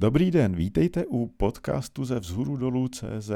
[0.00, 3.30] Dobrý den, vítejte u podcastu ze vzhůru dolů CZ.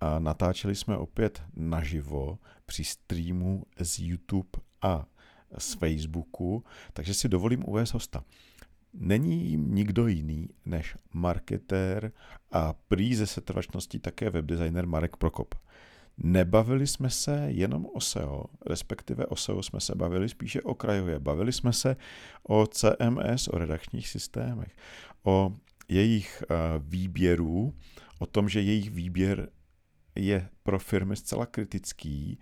[0.00, 4.48] A natáčeli jsme opět naživo při streamu z YouTube
[4.82, 5.06] a
[5.58, 8.24] z Facebooku, takže si dovolím uvést hosta.
[8.94, 12.12] Není jim nikdo jiný než marketér
[12.52, 15.54] a prý ze setrvačností také webdesigner Marek Prokop.
[16.18, 21.18] Nebavili jsme se jenom o SEO, respektive o SEO jsme se bavili spíše o krajově.
[21.18, 21.96] Bavili jsme se
[22.48, 24.76] o CMS, o redakčních systémech,
[25.24, 25.52] o
[25.92, 27.74] jejich eh, výběrů,
[28.18, 29.48] o tom, že jejich výběr
[30.14, 32.38] je pro firmy zcela kritický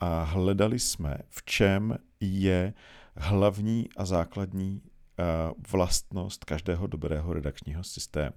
[0.00, 2.74] a hledali jsme, v čem je
[3.16, 5.24] hlavní a základní eh,
[5.70, 8.36] vlastnost každého dobrého redakčního systému.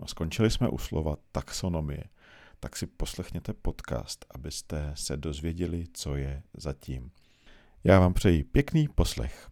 [0.00, 2.04] No, skončili jsme u slova taxonomie,
[2.60, 7.10] tak si poslechněte podcast, abyste se dozvěděli, co je zatím.
[7.84, 9.50] Já vám přeji pěkný poslech.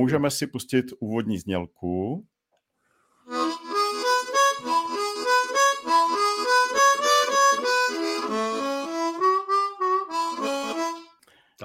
[0.00, 2.24] Můžeme si pustit úvodní znělku.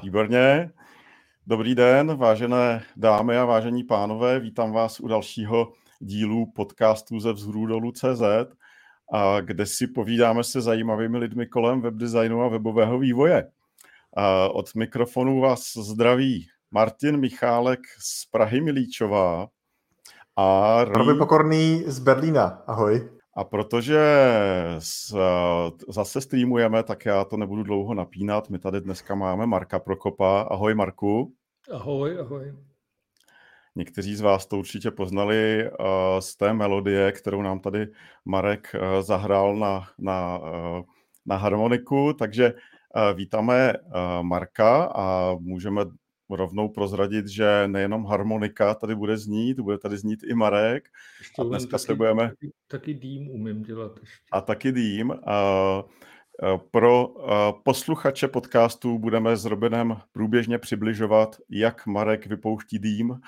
[0.04, 0.72] Výborně.
[1.48, 4.40] Dobrý den, vážené dámy a vážení pánové.
[4.40, 8.22] Vítám vás u dalšího dílu podcastu ze vzhůru dolů CZ,
[9.14, 13.52] a kde si povídáme se zajímavými lidmi kolem webdesignu a webového vývoje.
[14.18, 19.48] A od mikrofonu vás zdraví Martin Michálek z Prahy Milíčová.
[20.36, 22.64] A Robi Pokorný z Berlína.
[22.68, 23.10] Ahoj.
[23.38, 24.00] A protože
[25.90, 28.50] zase streamujeme, tak já to nebudu dlouho napínat.
[28.50, 30.42] My tady dneska máme Marka Prokopa.
[30.42, 31.34] Ahoj Marku.
[31.72, 32.54] Ahoj, ahoj.
[33.76, 35.70] Někteří z vás to určitě poznali
[36.20, 37.88] z té melodie, kterou nám tady
[38.26, 40.40] Marek zahrál na, na,
[41.26, 42.54] na harmoniku, takže
[43.14, 43.74] vítáme
[44.22, 45.86] Marka a můžeme
[46.30, 50.90] rovnou prozradit, že nejenom harmonika tady bude znít, bude tady znít i Marek.
[51.20, 52.30] Ještě a dneska taky, slibujeme...
[52.30, 54.16] Taky, taky dým umím dělat ještě.
[54.32, 55.12] A taky dým.
[55.28, 55.84] A
[56.72, 57.14] pro
[57.64, 63.20] posluchače podcastu budeme s Robinem průběžně přibližovat, jak Marek vypouští dým,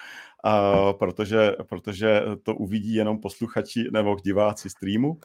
[0.44, 5.20] a protože, protože to uvidí jenom posluchači nebo diváci streamu.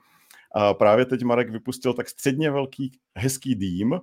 [0.54, 4.00] A právě teď Marek vypustil tak středně velký, hezký dým,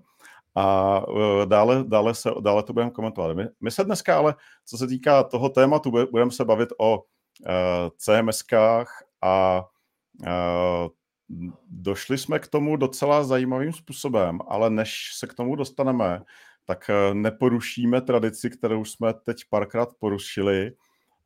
[0.56, 1.02] a
[1.42, 3.34] e, dále, dále, se, dále to budeme komentovat.
[3.34, 7.04] My, my se dneska ale, co se týká toho tématu, budeme se bavit o uh,
[7.48, 9.66] e, CMSkách a
[10.28, 10.88] uh,
[11.70, 16.22] došli jsme k tomu docela zajímavým způsobem, ale než se k tomu dostaneme,
[16.66, 20.72] tak neporušíme tradici, kterou jsme teď párkrát porušili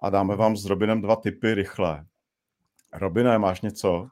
[0.01, 2.05] a dáme vám s Robinem dva typy rychle.
[2.93, 4.07] Robine, máš něco?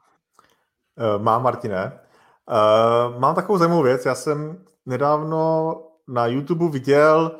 [1.18, 2.00] Mám, Martine.
[2.50, 4.06] Uh, mám takovou zajímavou věc.
[4.06, 5.74] Já jsem nedávno
[6.08, 7.38] na YouTube viděl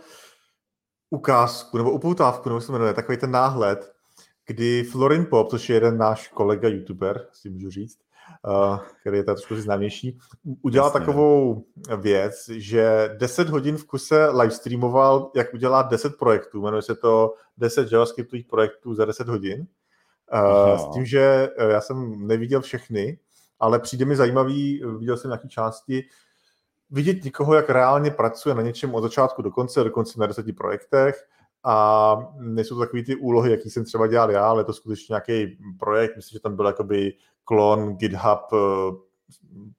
[1.11, 3.93] ukázku nebo upoutávku, nebo se jmenuje, takový ten náhled,
[4.47, 7.99] kdy Florin Pop, což je jeden náš kolega youtuber, si můžu říct,
[8.47, 10.19] uh, který je trošku známější,
[10.63, 11.01] udělal Jasně.
[11.01, 11.65] takovou
[11.97, 16.63] věc, že 10 hodin v kuse livestreamoval, jak udělat 10 projektů.
[16.63, 19.67] Jmenuje se to 10 JavaScriptových projektů za 10 hodin.
[20.33, 23.19] Uh, s tím, že já jsem neviděl všechny,
[23.61, 26.05] ale přijde mi zajímavý, viděl jsem nějaké části,
[26.93, 31.25] vidět někoho, jak reálně pracuje na něčem od začátku do konce, dokonce na deseti projektech.
[31.65, 35.13] A nejsou to takové ty úlohy, jaký jsem třeba dělal já, ale je to skutečně
[35.13, 37.13] nějaký projekt, myslím, že tam byl jakoby
[37.45, 38.57] klon GitHub eh,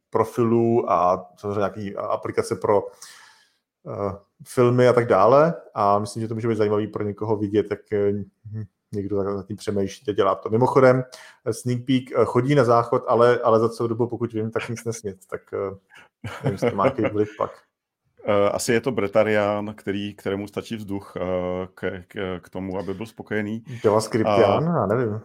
[0.09, 4.13] profilů a samozřejmě nějaký aplikace pro uh,
[4.47, 5.53] filmy a tak dále.
[5.73, 8.13] A myslím, že to může být zajímavý pro někoho vidět, jak eh,
[8.91, 10.49] někdo tak nad tím přemýšlí a dělá to.
[10.49, 11.03] Mimochodem,
[11.51, 15.17] Sneak Peek chodí na záchod, ale, ale za celou dobu, pokud vím, tak nic nesmět,
[15.29, 15.41] tak
[16.43, 17.51] nevím, to má nějaký vliv pak.
[18.27, 21.21] Eh, asi je to Bretarian, který, kterému stačí vzduch eh,
[21.75, 23.63] k, k, k tomu, aby byl spokojený.
[23.83, 25.21] JavaScriptian, já nevím.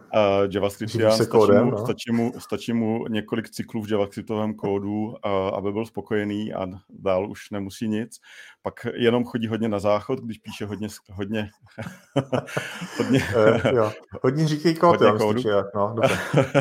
[0.53, 1.77] JavaScriptian, stačí, kódem, mu, no.
[1.77, 5.15] stačí, mu, stačí mu několik cyklů v JavaScriptovém kódu,
[5.55, 8.19] aby byl spokojený a dál už nemusí nic.
[8.69, 10.87] Pak jenom chodí hodně na záchod, když píše hodně...
[11.11, 11.51] Hodně,
[12.97, 13.23] hodně,
[13.65, 13.91] uh, jo.
[14.23, 15.39] hodně říkej kód, hodně kódu.
[15.39, 15.95] Stýče, no,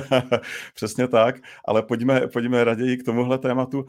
[0.74, 1.34] Přesně tak,
[1.64, 3.78] ale pojďme, pojďme raději k tomuhle tématu.
[3.78, 3.86] Uh,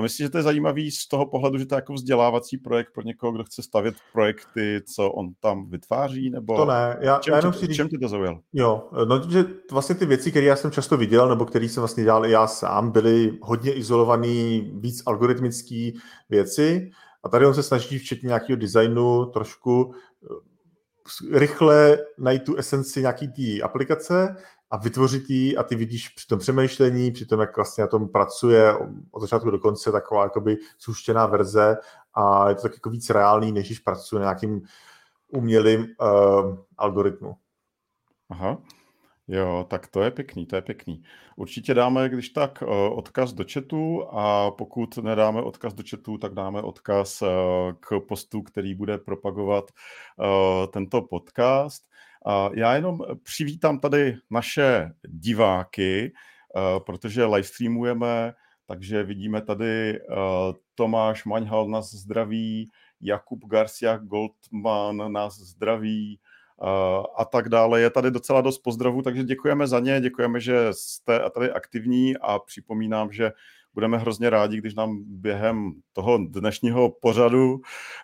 [0.00, 3.32] myslím, že to je zajímavý z toho pohledu, že to jako vzdělávací projekt pro někoho,
[3.32, 6.96] kdo chce stavět projekty, co on tam vytváří, nebo to ne.
[7.00, 8.40] Já, čem, já jenom si čem ty to zaujal?
[8.52, 12.04] Jo, no, že vlastně ty věci, které já jsem často viděl, nebo které jsem vlastně
[12.04, 15.90] dělal i já sám, byly hodně izolované, víc algoritmické
[16.30, 16.90] věci.
[17.22, 23.28] A tady on se snaží včetně nějakého designu trošku eh, rychle najít tu esenci nějaký
[23.28, 24.36] té aplikace
[24.70, 28.08] a vytvořit ji a ty vidíš při tom přemýšlení, při tom, jak vlastně na tom
[28.08, 28.74] pracuje
[29.10, 31.76] od začátku do konce taková jakoby suštěná verze
[32.14, 34.62] a je to tak jako víc reálný, než když pracuje na nějakým
[35.28, 37.36] umělým uh, algoritmu.
[38.30, 38.58] Aha.
[39.32, 41.02] Jo, tak to je pěkný, to je pěkný.
[41.36, 46.34] Určitě dáme, když tak, eh, odkaz do chatu a pokud nedáme odkaz do chatu, tak
[46.34, 47.26] dáme odkaz eh,
[47.80, 49.70] k postu, který bude propagovat
[50.72, 51.82] tento podcast.
[52.54, 56.12] Já jenom přivítám tady naše diváky,
[56.86, 58.32] protože livestreamujeme,
[58.66, 60.00] takže vidíme tady
[60.74, 62.70] Tomáš Maňhal nás zdraví,
[63.00, 66.20] Jakub Garcia Goldman nás zdraví,
[67.16, 67.80] a tak dále.
[67.80, 72.38] Je tady docela dost pozdravů, takže děkujeme za ně, děkujeme, že jste tady aktivní a
[72.38, 73.32] připomínám, že
[73.74, 77.60] budeme hrozně rádi, když nám během toho dnešního pořadu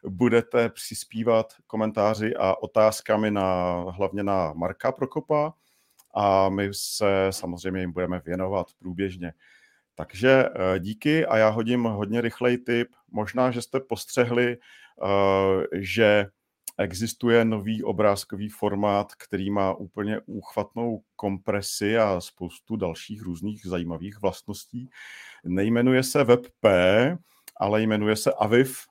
[0.09, 5.55] budete přispívat komentáři a otázkami na, hlavně na Marka Prokopa
[6.15, 9.33] a my se samozřejmě jim budeme věnovat průběžně.
[9.95, 12.89] Takže eh, díky a já hodím hodně rychlej tip.
[13.11, 16.27] Možná, že jste postřehli, eh, že
[16.79, 24.91] existuje nový obrázkový formát, který má úplně úchvatnou kompresi a spoustu dalších různých zajímavých vlastností.
[25.45, 26.65] Nejmenuje se WebP,
[27.57, 28.87] ale jmenuje se Aviv.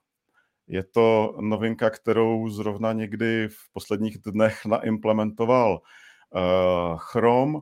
[0.68, 7.60] Je to novinka, kterou zrovna někdy v posledních dnech naimplementoval uh, Chrome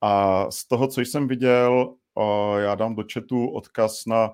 [0.00, 4.30] a z toho, co jsem viděl, uh, já dám do chatu odkaz na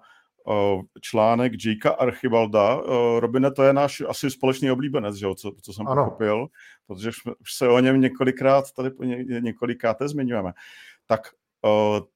[1.00, 2.80] článek Jakea Archibalda.
[3.18, 6.04] Robine, to je náš asi společný oblíbenec, že jo, co, co jsem ano.
[6.04, 6.46] pochopil,
[6.86, 7.10] protože
[7.40, 8.90] už se o něm několikrát tady
[9.40, 10.52] několikrát zmiňujeme.
[11.06, 11.28] Tak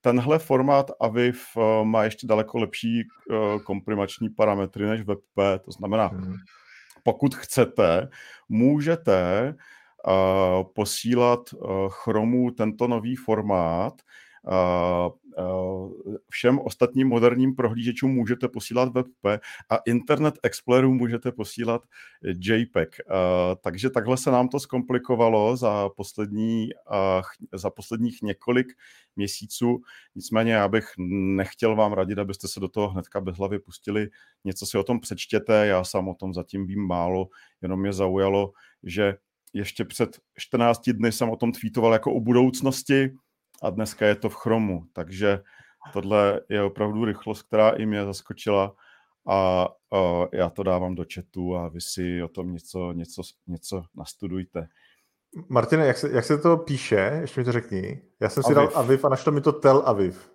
[0.01, 1.43] tenhle formát AVIF
[1.83, 3.03] má ještě daleko lepší
[3.65, 6.35] komprimační parametry než WebP, to znamená, hmm.
[7.05, 8.09] pokud chcete,
[8.49, 9.55] můžete
[10.75, 11.41] posílat
[11.89, 13.95] Chromu tento nový formát
[16.31, 19.27] všem ostatním moderním prohlížečům můžete posílat WebP
[19.71, 21.83] a Internet Exploreru můžete posílat
[22.23, 22.97] JPEG.
[23.61, 26.69] Takže takhle se nám to zkomplikovalo za, poslední,
[27.55, 28.67] za posledních několik
[29.17, 29.81] měsíců.
[30.15, 30.85] Nicméně já bych
[31.37, 34.09] nechtěl vám radit, abyste se do toho hnedka bez hlavy pustili.
[34.45, 37.29] Něco si o tom přečtěte, já sám o tom zatím vím málo,
[37.63, 38.53] jenom mě zaujalo,
[38.83, 39.17] že
[39.53, 43.11] ještě před 14 dny jsem o tom tweetoval jako o budoucnosti,
[43.63, 45.43] a dneska je to v chromu, takže
[45.93, 48.75] tohle je opravdu rychlost, která i mě zaskočila
[49.29, 53.83] a, a já to dávám do chatu a vy si o tom něco, něco, něco
[53.95, 54.69] nastudujte.
[55.49, 57.19] Martine, jak se, jak se to píše?
[57.21, 58.03] Ještě mi to řekni.
[58.21, 58.73] Já jsem si Aviv.
[58.73, 60.33] dal Aviv a našlo mi to Tel Aviv.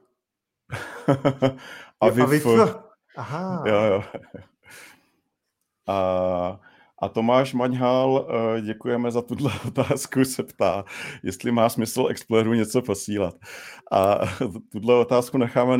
[2.02, 2.24] Aviv.
[2.24, 2.46] Aviv.
[3.18, 3.64] Aha.
[3.68, 4.04] Jo, jo.
[5.88, 6.60] A
[7.04, 8.28] a Tomáš Maňhal,
[8.58, 10.86] eh, děkujeme za tuhle otázku, se ptá,
[11.24, 13.36] jestli má smysl Exploreru něco posílat.
[13.92, 14.20] A
[14.72, 15.78] tuhle otázku necháme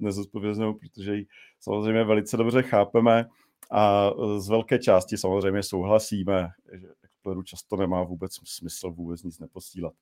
[0.00, 1.26] nezodpověznou, protože ji
[1.60, 3.26] samozřejmě velice dobře chápeme
[3.70, 9.92] a z velké části samozřejmě souhlasíme, že Exploreru často nemá vůbec smysl vůbec nic neposílat.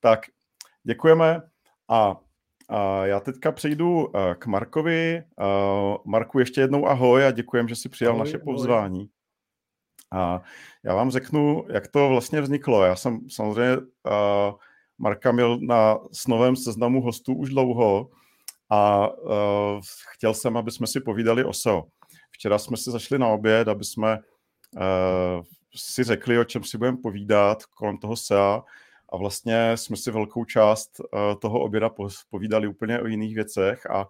[0.00, 0.20] Tak,
[0.84, 1.42] děkujeme
[1.88, 2.16] a
[2.68, 5.16] a já teďka přejdu eh, k Markovi.
[5.16, 5.24] Eh,
[6.04, 8.98] Marku, ještě jednou ahoj a děkujem, že jsi přijal ahoj, naše pozvání.
[8.98, 9.15] Ahoj.
[10.16, 10.42] A
[10.84, 12.84] já vám řeknu, jak to vlastně vzniklo.
[12.84, 13.82] Já jsem samozřejmě uh,
[14.98, 18.10] Marka měl na snovém seznamu hostů už dlouho
[18.70, 19.80] a uh,
[20.14, 21.84] chtěl jsem, aby jsme si povídali o SEO.
[22.30, 25.42] Včera jsme si zašli na oběd, aby jsme uh,
[25.76, 28.62] si řekli, o čem si budeme povídat kolem toho SEA
[29.12, 31.90] a vlastně jsme si velkou část uh, toho oběda
[32.30, 34.06] povídali úplně o jiných věcech a,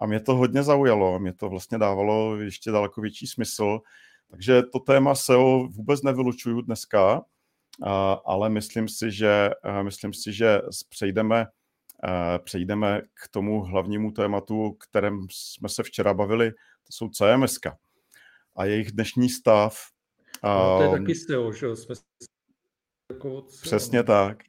[0.00, 3.80] a mě to hodně zaujalo, mě to vlastně dávalo ještě daleko větší smysl,
[4.30, 7.24] takže to téma SEO vůbec nevylučuju dneska,
[8.24, 9.50] ale myslím si, že,
[9.82, 11.46] myslím si, že přejdeme,
[12.44, 17.58] přejdeme k tomu hlavnímu tématu, kterém jsme se včera bavili, to jsou CMS
[18.56, 19.78] a jejich dnešní stav.
[20.44, 21.94] No, to je taky SEO, že jsme
[23.12, 24.42] jako Přesně tak.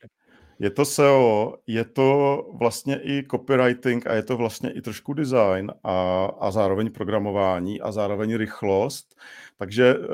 [0.60, 5.72] Je to SEO, je to vlastně i copywriting a je to vlastně i trošku design
[5.84, 9.16] a, a zároveň programování a zároveň rychlost.
[9.58, 10.06] Takže uh,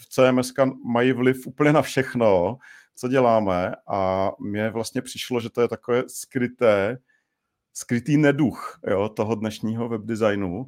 [0.00, 0.52] v CMS
[0.84, 2.58] mají vliv úplně na všechno,
[2.94, 6.98] co děláme a mně vlastně přišlo, že to je takové skryté,
[7.72, 10.66] skrytý neduch jo, toho dnešního webdesignu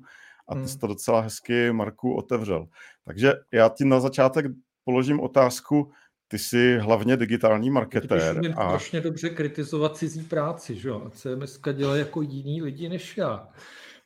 [0.48, 0.68] a ty hmm.
[0.68, 2.68] jsi to docela hezky, Marku, otevřel.
[3.04, 4.46] Takže já ti na začátek
[4.84, 5.92] položím otázku,
[6.28, 8.40] ty jsi hlavně digitální marketér.
[8.40, 8.68] Ty a...
[8.68, 11.02] strašně dobře kritizovat cizí práci, že jo?
[11.06, 13.48] A CMS dělá jako jiní lidi než já.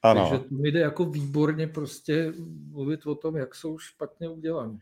[0.03, 0.29] Ano.
[0.31, 2.33] Takže to mi jde jako výborně prostě
[2.71, 4.79] mluvit o tom, jak jsou špatně udělané.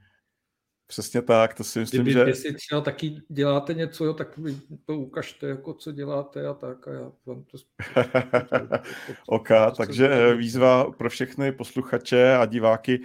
[0.91, 2.21] Přesně tak, to si myslím, Kdyby, že...
[2.21, 4.57] Jestli třeba taky děláte něco, jo, tak vy
[4.87, 7.59] to ukažte, jako co děláte a tak a já vám to...
[9.27, 13.01] OK, takže výzva pro všechny posluchače a diváky,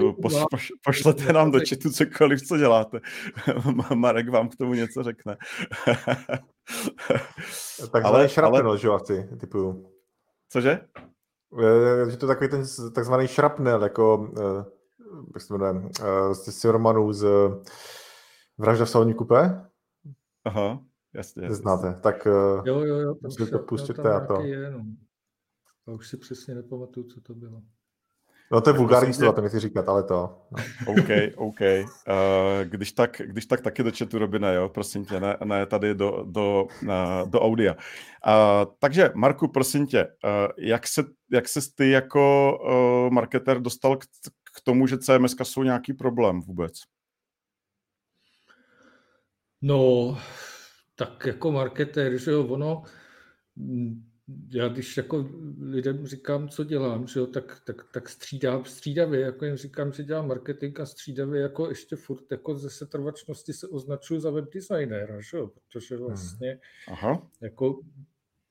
[0.00, 3.00] no pos, poš, pošlete nám do četu cokoliv, co děláte.
[3.94, 5.36] Marek vám k tomu něco řekne.
[7.92, 9.90] Takzvaný šrapnel, že asi, typu.
[10.48, 10.80] Cože?
[12.10, 14.32] Že to je takový ten takzvaný šrapnel, jako
[15.34, 17.26] jak se jmenuje, uh, z Romanů z
[18.58, 19.66] Vražda v salonní kupé.
[20.44, 20.80] Aha,
[21.14, 21.54] jasně.
[21.54, 24.40] Znáte, tak uh, jo, jo, jo, tam si to pustíte a to.
[24.40, 24.84] Je, no.
[25.86, 27.62] A už si přesně nepamatuju, co to bylo.
[28.52, 30.38] No to je vulgární slova, to nechci říkat, ale to.
[30.50, 30.92] No.
[30.92, 31.60] OK, OK.
[31.60, 35.94] Uh, když, tak, když tak taky do chatu Robina, jo, prosím tě, ne, ne tady
[35.94, 37.72] do, do, uh, do audia.
[37.74, 40.10] Uh, takže, Marku, prosím tě, uh,
[40.58, 44.04] jak, se, jak se ty jako uh, marketer dostal k,
[44.58, 46.80] k tomu, že CMS jsou nějaký problém vůbec?
[49.62, 50.18] No,
[50.94, 52.82] tak jako marketér, že jo, ono,
[54.54, 59.44] já když jako lidem říkám, co dělám, že jo, tak, tak, tak střídám, střídavě, jako
[59.44, 64.20] jim říkám, že dělám marketing a střídavě jako ještě furt jako ze setrvačnosti se označuju
[64.20, 66.06] za webdesignéra, že jo, protože hmm.
[66.06, 67.30] vlastně Aha.
[67.40, 67.80] jako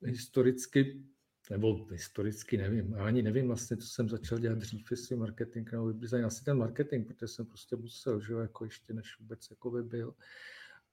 [0.02, 1.02] historicky
[1.50, 5.86] nebo historicky nevím, já ani nevím vlastně, co jsem začal dělat dřív, jestli marketing nebo
[5.86, 9.70] webdesign, asi ten marketing, protože jsem prostě musel, že jo, jako ještě než vůbec jako
[9.70, 10.14] by byl,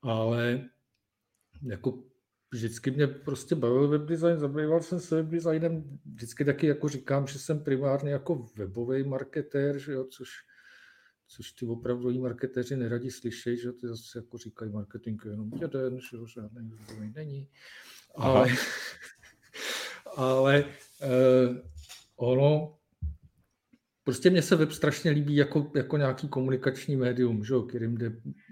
[0.01, 0.69] ale
[1.61, 2.03] jako
[2.51, 7.63] vždycky mě prostě bavil webdesign, zabýval jsem se webdesignem, vždycky taky jako říkám, že jsem
[7.63, 10.29] primárně jako webový marketér, že jo, což,
[11.27, 15.99] což ty opravdoví marketéři neradi slyšejí, že ty zase jako říkají marketing je jenom jeden,
[15.99, 16.71] že jo, žádný
[17.15, 17.49] není,
[18.15, 18.47] ale,
[20.15, 21.57] ale uh,
[22.15, 22.77] ono,
[24.03, 28.09] prostě mně se web strašně líbí jako, jako nějaký komunikační médium, že jo, kterým jde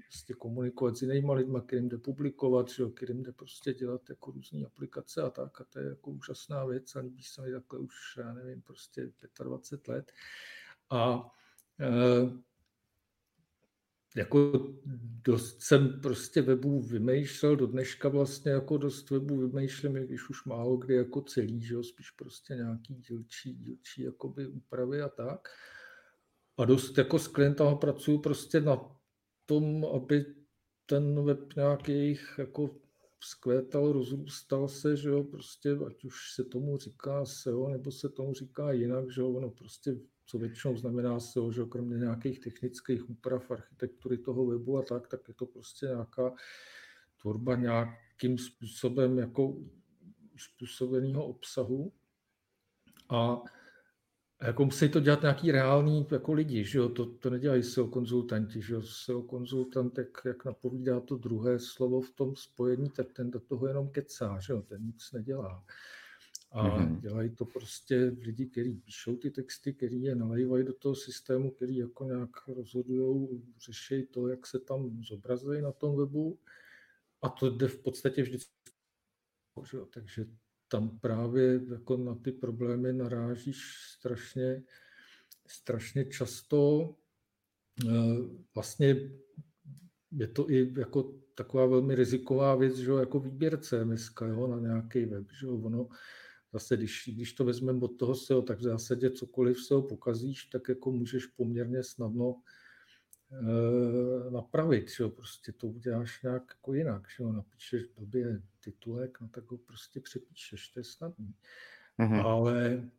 [0.07, 4.31] prostě komunikovat s jinými lidmi, kterým jde publikovat, že jo, kterým jde prostě dělat jako
[4.31, 5.61] různé aplikace a tak.
[5.61, 9.11] A to je jako úžasná věc a líbí se mi takhle už, já nevím, prostě
[9.43, 10.11] 25 let.
[10.89, 11.31] A
[11.79, 11.89] e,
[14.15, 14.69] jako
[15.23, 20.77] dost jsem prostě webů vymýšlel, do dneška vlastně jako dost webů vymýšlím, když už málo
[20.77, 25.49] kdy jako celý, že jo, spíš prostě nějaký dílčí, dílčí jakoby úpravy a tak.
[26.57, 28.77] A dost jako s klientama pracuju prostě na
[29.45, 30.25] tom, aby
[30.85, 32.75] ten web nějak jejich jako
[33.19, 38.33] vzkvétal, rozrůstal se, že jo, prostě ať už se tomu říká SEO, nebo se tomu
[38.33, 43.09] říká jinak, že jo, ono prostě, co většinou znamená SEO, že jo, kromě nějakých technických
[43.09, 46.33] úprav architektury toho webu a tak, tak je to prostě nějaká
[47.21, 49.57] tvorba nějakým způsobem jako
[50.37, 51.91] způsobeného obsahu.
[53.09, 53.41] A
[54.43, 56.89] jako musí to dělat nějaký reální jako lidi, že jo?
[56.89, 58.81] To, to nedělají SEO konzultanti, že jo?
[58.81, 63.67] SEO konzultant, jak, jak napovídá to druhé slovo v tom spojení, tak ten do toho
[63.67, 64.61] jenom kecá, že jo?
[64.61, 65.63] Ten nic nedělá.
[66.53, 66.99] A mm-hmm.
[66.99, 71.77] dělají to prostě lidi, kteří píšou ty texty, kteří je nalejvají do toho systému, který
[71.77, 76.39] jako nějak rozhodují, řeší to, jak se tam zobrazují na tom webu.
[77.21, 78.53] A to jde v podstatě vždycky.
[79.71, 79.85] Že jo?
[79.85, 80.25] Takže
[80.67, 83.57] tam právě jako na ty problémy narážíš
[83.97, 84.63] strašně,
[85.47, 86.89] strašně často.
[87.89, 87.89] Eh,
[88.55, 88.95] vlastně
[90.11, 95.05] je to i jako taková velmi riziková věc, že jako výběr CMS jo, na nějaký
[95.05, 95.25] web.
[95.39, 95.87] Že ono,
[96.53, 100.69] zase, když, když to vezmeme od toho SEO, tak v zásadě cokoliv SEO pokazíš, tak
[100.69, 102.41] jako můžeš poměrně snadno
[103.31, 104.91] e, napravit.
[104.91, 107.07] Že Prostě to uděláš nějak jako jinak.
[107.17, 111.35] Že Napíšeš blbě titulek, no tak ho prostě přepíšeš, to je snadný.
[111.99, 112.25] Mm-hmm.
[112.25, 112.89] Ale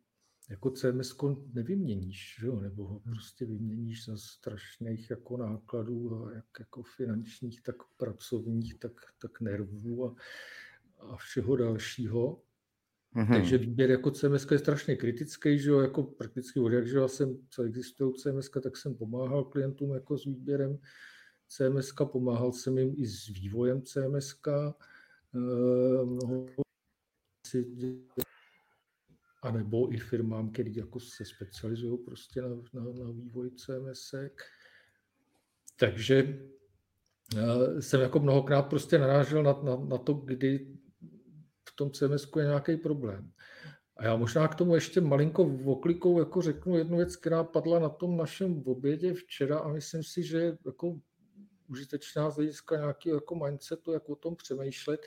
[0.49, 1.15] jako CMS
[1.53, 2.59] nevyměníš, že jo?
[2.59, 3.13] nebo ho hmm.
[3.13, 10.15] prostě vyměníš za strašných jako nákladů, jak jako finančních, tak pracovních, tak, tak nervů a,
[10.99, 12.41] a všeho dalšího.
[13.15, 13.33] Mm-hmm.
[13.33, 17.63] Takže výběr jako CMS je strašně kritický, že jo, jako prakticky od jak, jsem, co
[17.63, 20.77] existují CMS, tak jsem pomáhal klientům jako s výběrem
[21.47, 24.35] CMS, pomáhal jsem jim i s vývojem CMS,
[25.35, 26.45] Eh, mnoho
[29.41, 34.15] a nebo i firmám, které jako se specializují prostě na, na, na vývoj CMS.
[35.79, 36.39] Takže
[37.35, 40.74] uh, jsem jako mnohokrát prostě narážel na, na, na to, kdy
[41.75, 43.31] v tom CMS je nějaký problém.
[43.97, 47.79] A já možná k tomu ještě malinko v oklikou jako řeknu jednu věc, která padla
[47.79, 50.99] na tom našem obědě včera a myslím si, že jako
[51.67, 55.01] užitečná z hlediska nějakého jako mindsetu, jak o tom přemýšlet.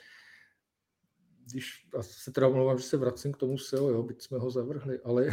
[1.44, 5.00] když se teda omlouvám, že se vracím k tomu SEO, jo, byť jsme ho zavrhli,
[5.04, 5.28] ale...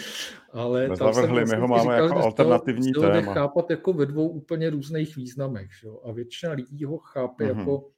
[0.52, 3.34] ale Zavrhli, my ho máme říkal, jako alternativní SEO téma.
[3.34, 7.58] chápat jako ve dvou úplně různých významech, jo, a většina lidí ho chápe mm-hmm.
[7.58, 7.90] jako,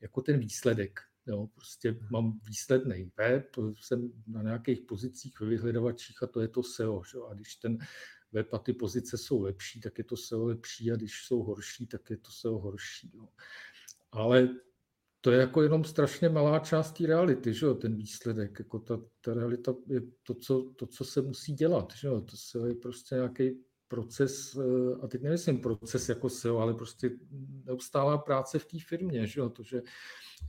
[0.00, 1.00] jako ten výsledek.
[1.26, 3.46] Jo, prostě mám výsledný web,
[3.80, 7.02] jsem na nějakých pozicích ve vyhledavačích a to je to SEO.
[7.04, 7.18] Že?
[7.30, 7.78] A když ten
[8.32, 11.86] web a ty pozice jsou lepší, tak je to SEO lepší a když jsou horší,
[11.86, 13.12] tak je to SEO horší.
[13.14, 13.28] Jo.
[14.12, 14.48] Ale
[15.20, 18.58] to je jako jenom strašně malá část té reality, že ten výsledek.
[18.58, 21.92] Jako ta, ta realita je to co, to, co se musí dělat.
[21.96, 22.08] Že.
[22.08, 23.64] To SEO je prostě nějaký
[23.94, 27.10] proces, eh, a teď nemyslím proces jako SEO, ale prostě
[27.64, 29.82] neustálá práce v té firmě, že jo, to, že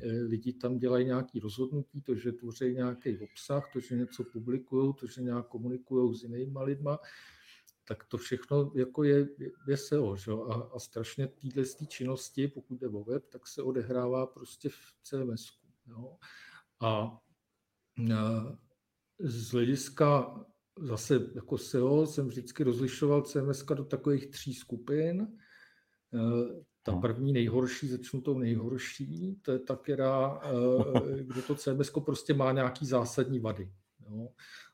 [0.02, 4.94] eh, lidi tam dělají nějaké rozhodnutí, to, že tvoří nějaký obsah, to, že něco publikují,
[4.94, 7.00] to, že nějak komunikují s jinýma lidma,
[7.88, 9.28] tak to všechno jako je,
[9.68, 10.16] je SEO.
[10.16, 10.32] Že?
[10.32, 15.46] A, a strašně téhle činnosti, pokud jde o web, tak se odehrává prostě v CMS.
[16.82, 17.22] A, a
[19.20, 20.40] z hlediska
[20.80, 25.22] zase jako SEO jsem vždycky rozlišoval CMS do takových tří skupin.
[25.22, 25.28] E,
[26.84, 27.02] ta no.
[27.02, 32.52] první nejhorší, začnu tou nejhorší, to je ta, která, e, kde to CMS prostě má
[32.52, 33.72] nějaký zásadní vady.
[34.10, 34.30] Jo?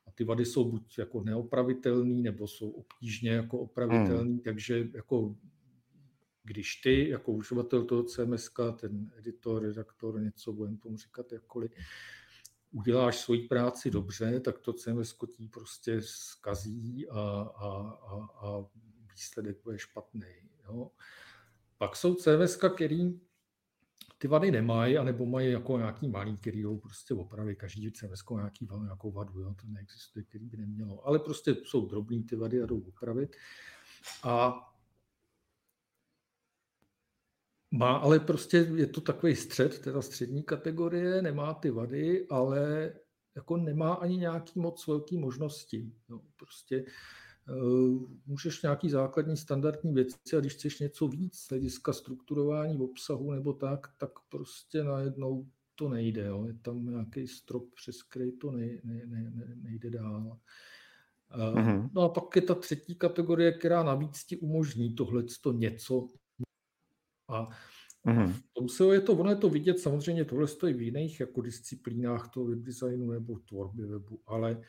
[0.08, 4.39] A ty vady jsou buď jako neopravitelné, nebo jsou obtížně jako opravitelné, hmm.
[4.39, 5.36] takže jako
[6.43, 11.72] když ty jako uživatel toho CMS, ten editor, redaktor, něco budeme tomu říkat jakkoliv,
[12.72, 17.20] uděláš svoji práci dobře, tak to CMS ti prostě zkazí a,
[17.56, 18.66] a, a, a
[19.13, 20.22] výsledek bude špatný.
[20.68, 20.92] Jo.
[21.78, 23.20] Pak jsou CMS, který
[24.18, 27.56] ty vady nemají, anebo mají jako nějaký malý, který jdou prostě opravy.
[27.56, 31.08] Každý CMS nějaký, nějakou vadu, jo, to neexistuje, který by nemělo.
[31.08, 33.36] Ale prostě jsou drobný ty vady a jdou opravit.
[34.24, 34.54] A
[37.72, 42.94] má, ale prostě je to takový střed, teda střední kategorie, nemá ty vady, ale
[43.36, 45.92] jako nemá ani nějaký moc velký možnosti.
[46.10, 46.86] No, prostě
[47.50, 53.32] uh, můžeš nějaký základní standardní věci a když chceš něco víc z hlediska strukturování obsahu
[53.32, 56.25] nebo tak, tak prostě najednou to nejde.
[56.25, 56.46] Jo.
[56.46, 60.40] Je tam nějaký strop, přes který to ne, ne, ne, ne, nejde dál.
[61.36, 61.89] Uh, mm-hmm.
[61.93, 66.08] No a pak je ta třetí kategorie, která navíc ti umožní tohle něco
[67.32, 67.48] a
[68.06, 68.28] Mm-hmm.
[68.28, 71.41] v tom SEO je to, ono je to vidět, samozřejmě tohle stojí v jiných jako
[71.41, 74.62] disciplínách toho webdesignu nebo tvorby webu, ale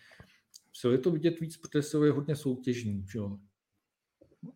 [0.72, 3.38] SEO je to vidět víc, protože SEO je hodně soutěžní, že jo.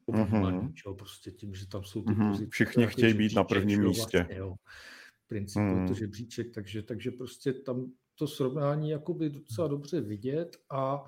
[0.08, 0.94] Mm-hmm.
[0.98, 2.30] Prostě tím, že tam jsou ty mm-hmm.
[2.30, 2.50] pozice.
[2.50, 4.18] Všichni chtějí být na prvním místě.
[4.18, 4.54] Vlastně, jo.
[5.26, 5.88] Principu mm-hmm.
[5.88, 11.04] to žebříček, takže, takže prostě tam to srovnání jakoby docela dobře vidět a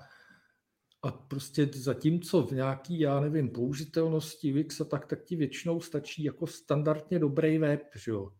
[1.01, 6.23] a prostě zatímco v nějaký, já nevím, použitelnosti Wix a tak, tak ti většinou stačí
[6.23, 8.33] jako standardně dobrý web, že jo.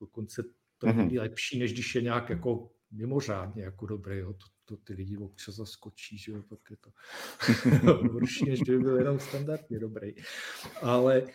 [0.00, 0.42] Dokonce
[0.78, 1.20] to je mm-hmm.
[1.20, 4.32] lepší, než když je nějak jako mimořádně jako dobrý, jo.
[4.32, 6.90] To, to ty lidi občas zaskočí, že jo, pak je to
[8.12, 10.14] horší, než kdyby byl jenom standardně dobrý.
[10.82, 11.26] Ale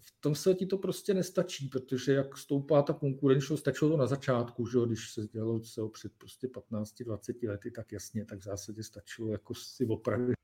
[0.00, 4.06] v tom se ti to prostě nestačí, protože jak stoupá ta konkurenčnost, stačilo to na
[4.06, 8.82] začátku, že když se dělalo se před prostě 15-20 lety, tak jasně, tak v zásadě
[8.82, 10.34] stačilo jako si opravit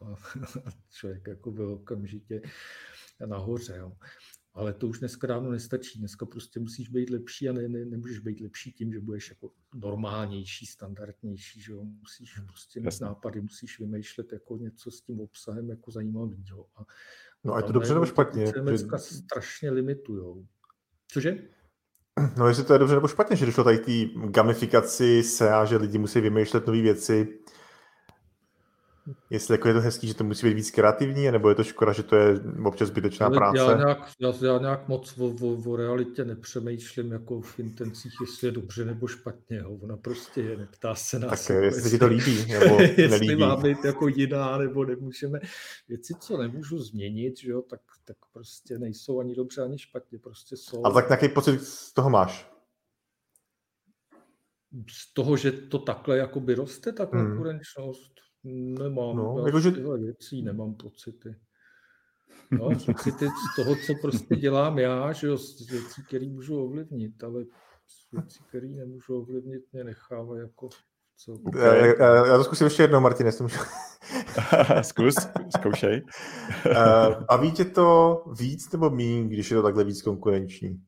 [0.00, 0.14] a
[0.90, 2.42] člověk jako byl okamžitě
[3.26, 3.76] nahoře.
[3.76, 3.96] Jo.
[4.54, 5.98] Ale to už dneska dávno nestačí.
[5.98, 9.52] Dneska prostě musíš být lepší a ne, ne, nemůžeš být lepší tím, že budeš jako
[9.74, 11.84] normálnější, standardnější, že jo.
[11.84, 16.66] Musíš prostě mít nápady, musíš vymýšlet jako něco s tím obsahem jako zajímavého.
[16.76, 16.84] A
[17.44, 18.52] No a je to dobře nebo špatně?
[18.52, 19.02] Dneska že...
[19.02, 20.46] strašně limitujou.
[21.12, 21.38] Cože?
[22.36, 25.98] No jestli to je dobře nebo špatně, že došlo tady k gamifikaci SEA, že lidi
[25.98, 27.38] musí vymýšlet nové věci,
[29.30, 31.92] Jestli jako je to hezký, že to musí být víc kreativní, nebo je to škoda,
[31.92, 33.58] že to je občas zbytečná Ale práce?
[33.58, 38.48] Já nějak, já, já nějak moc o, o, o, realitě nepřemýšlím jako v intencích, jestli
[38.48, 39.56] je dobře nebo špatně.
[39.56, 39.78] Jo.
[39.82, 41.46] Ona prostě je, neptá se nás.
[41.46, 43.36] Tak jako, jestli se ti to líbí, nebo jestli nelíbí.
[43.36, 45.40] má být jako jiná, nebo nemůžeme.
[45.88, 50.56] Věci, co nemůžu změnit, že jo, tak, tak prostě nejsou ani dobře, ani špatně, prostě
[50.56, 50.86] jsou.
[50.86, 52.50] A tak nějaký pocit z toho máš?
[54.90, 57.26] Z toho, že to takhle jakoby roste, ta hmm.
[57.26, 59.16] konkurenčnost, hmm Nemám.
[59.16, 59.70] No, jako, že...
[59.70, 61.36] věcí nemám pocity.
[62.50, 67.24] No, pocity z toho, co prostě dělám já, že jo, z věcí, které můžu ovlivnit,
[67.24, 67.44] ale
[67.86, 70.68] z věcí, které nemůžu ovlivnit, mě nechává jako
[71.24, 71.38] co.
[71.58, 73.58] Já, já, já to zkusím ještě jednou, Martin, jestli můžu.
[74.82, 75.14] Zkus,
[75.56, 76.02] zkoušej.
[77.28, 80.80] A ví tě to víc nebo méně, když je to takhle víc konkurenční?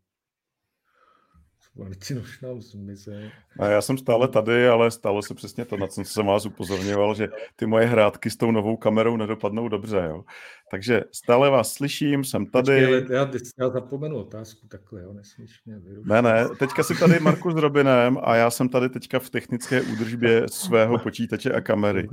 [1.76, 3.22] Martin už nám zmizel.
[3.58, 7.14] A já jsem stále tady, ale stalo se přesně to, na co jsem vás upozorňoval,
[7.14, 10.04] že ty moje hrátky s tou novou kamerou nedopadnou dobře.
[10.08, 10.24] Jo.
[10.70, 12.86] Takže stále vás slyším, jsem tady.
[12.86, 16.06] Počkej, já, já zapomenu otázku takhle, jo, nesmíš mě vyrušit.
[16.06, 19.82] Ne, ne, teďka si tady Marku s Robinem a já jsem tady teďka v technické
[19.82, 22.08] údržbě svého počítače a kamery.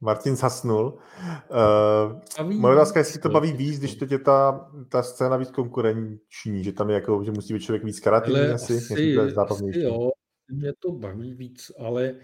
[0.00, 0.98] Martin zasnul.
[2.40, 5.50] Uh, moje otázka je, jestli to baví víc, když to je ta, ta scéna víc
[5.50, 8.94] konkurenční, že tam je jako, že musí být člověk víc karativní asi, asi,
[9.38, 10.10] asi jo,
[10.48, 12.14] mě to baví víc, ale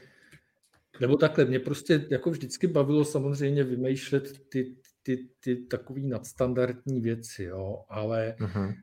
[1.00, 7.44] nebo takhle, mě prostě jako vždycky bavilo samozřejmě vymýšlet ty, ty, ty takové nadstandardní věci,
[7.44, 8.74] jo, ale uh-huh.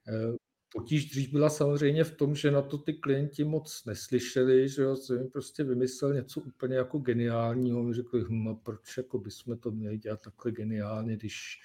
[0.73, 4.95] potíž dřív byla samozřejmě v tom, že na to ty klienti moc neslyšeli, že jo,
[4.95, 9.97] jsem prostě vymyslel něco úplně jako geniálního, mi řekli, hm, proč jako bychom to měli
[9.97, 11.59] dělat takhle geniálně, když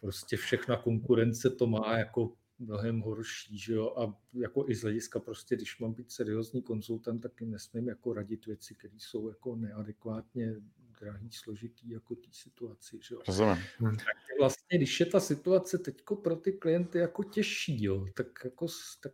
[0.00, 2.32] prostě všechna konkurence to má jako
[2.62, 7.22] mnohem horší, že jo, a jako i z hlediska prostě, když mám být seriózní konzultant,
[7.22, 10.54] tak jim nesmím jako radit věci, které jsou jako neadekvátně
[11.00, 13.20] drahý, složitý jako té situaci, že jo.
[13.28, 13.56] Rozumím.
[13.80, 13.96] Hm.
[13.96, 18.66] Tak vlastně, když je ta situace teďko pro ty klienty jako těžší, jo, tak jako
[19.02, 19.12] tak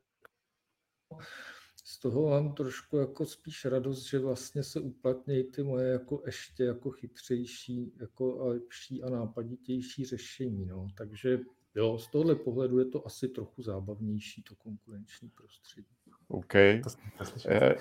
[1.84, 6.64] z toho mám trošku jako spíš radost, že vlastně se uplatnějí ty moje jako ještě
[6.64, 10.66] jako chytřejší jako a lepší a nápaditější řešení.
[10.66, 10.88] No.
[10.96, 11.38] Takže
[11.78, 15.88] Jo, z tohle pohledu je to asi trochu zábavnější, to konkurenční prostředí.
[16.28, 16.54] OK.
[16.54, 17.74] Eh,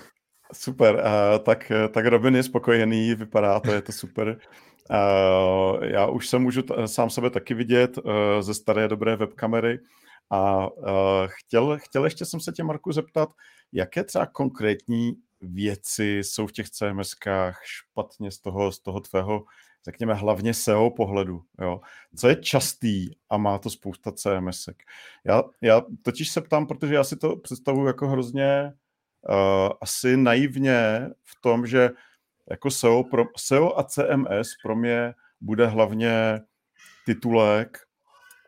[0.53, 4.39] super, uh, tak, tak Robin je spokojený, vypadá to, je to super.
[4.89, 9.79] Uh, já už se můžu t- sám sebe taky vidět uh, ze staré dobré webkamery
[10.29, 10.88] a uh,
[11.27, 13.29] chtěl, chtěl ještě jsem se tě, Marku, zeptat,
[13.71, 19.43] jaké třeba konkrétní věci jsou v těch CMSkách špatně z toho, z toho tvého
[19.85, 21.41] řekněme, hlavně SEO pohledu.
[21.61, 21.81] Jo.
[22.15, 24.69] Co je častý a má to spousta CMS.
[25.25, 28.73] Já, já totiž se ptám, protože já si to představuji jako hrozně
[29.29, 31.89] uh, asi naivně v tom, že
[32.49, 36.41] jako SEO, pro, SEO a CMS pro mě bude hlavně
[37.05, 37.77] titulek,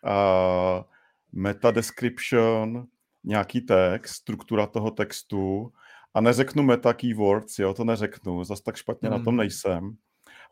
[0.03, 0.83] uh,
[1.31, 2.87] meta description,
[3.23, 5.73] nějaký text, struktura toho textu
[6.13, 9.17] a neřeknu meta keywords, jo, to neřeknu, zase tak špatně hmm.
[9.17, 9.37] na tom hmm.
[9.37, 9.97] nejsem.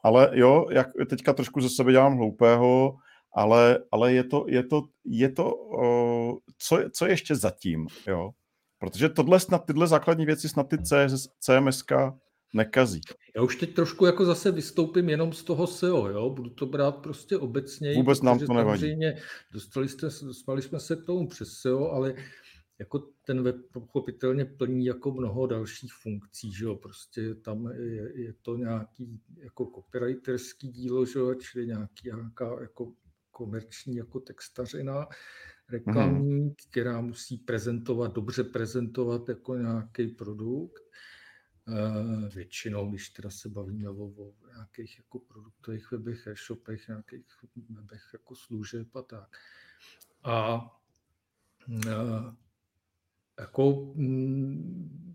[0.03, 2.95] Ale jo, jak teďka trošku ze sebe dělám hloupého,
[3.35, 8.31] ale, ale je to, je to, je to uh, co, co je ještě zatím, jo?
[8.79, 11.91] Protože tohle snad, tyhle základní věci snad ty CS, CMSK
[12.53, 13.01] nekazí.
[13.35, 16.29] Já už teď trošku jako zase vystoupím jenom z toho SEO, jo?
[16.29, 17.93] budu to brát prostě obecně.
[17.93, 18.99] Vůbec nám to nevadí.
[19.53, 22.13] Dostali, jste, dostali jsme se k tomu přes SEO, ale
[22.79, 28.33] jako ten web pochopitelně plní jako mnoho dalších funkcí, že jo, prostě tam je, je
[28.33, 32.93] to nějaký jako copywriterský dílo, že jo, čili nějaký, nějaká jako
[33.31, 35.07] komerční jako textařina
[35.69, 36.55] reklamní, mm.
[36.69, 40.83] která musí prezentovat, dobře prezentovat jako nějaký produkt.
[41.67, 47.25] Uh, většinou, když teda se bavíme o, o nějakých jako produktových webech, e-shopech, nějakých
[47.69, 49.37] webech jako služeb a tak.
[50.23, 50.61] A
[51.67, 52.33] uh,
[53.39, 55.07] jako mm,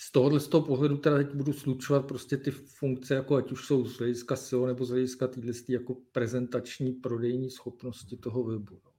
[0.00, 3.66] z tohohle z toho pohledu teda teď budu slučovat prostě ty funkce, jako ať už
[3.66, 8.80] jsou z hlediska SEO nebo z hlediska týhle jako prezentační prodejní schopnosti toho webu.
[8.84, 8.90] No.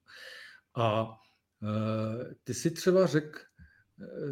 [0.84, 1.18] A
[1.64, 3.42] e, ty si třeba řek,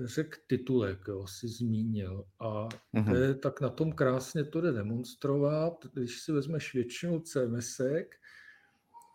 [0.04, 2.24] řek titulek, jo, si zmínil.
[2.40, 3.16] A mm-hmm.
[3.16, 5.86] je, tak na tom krásně to jde demonstrovat.
[5.94, 8.16] Když si vezmeš většinu CMSek,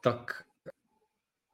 [0.04, 0.44] tak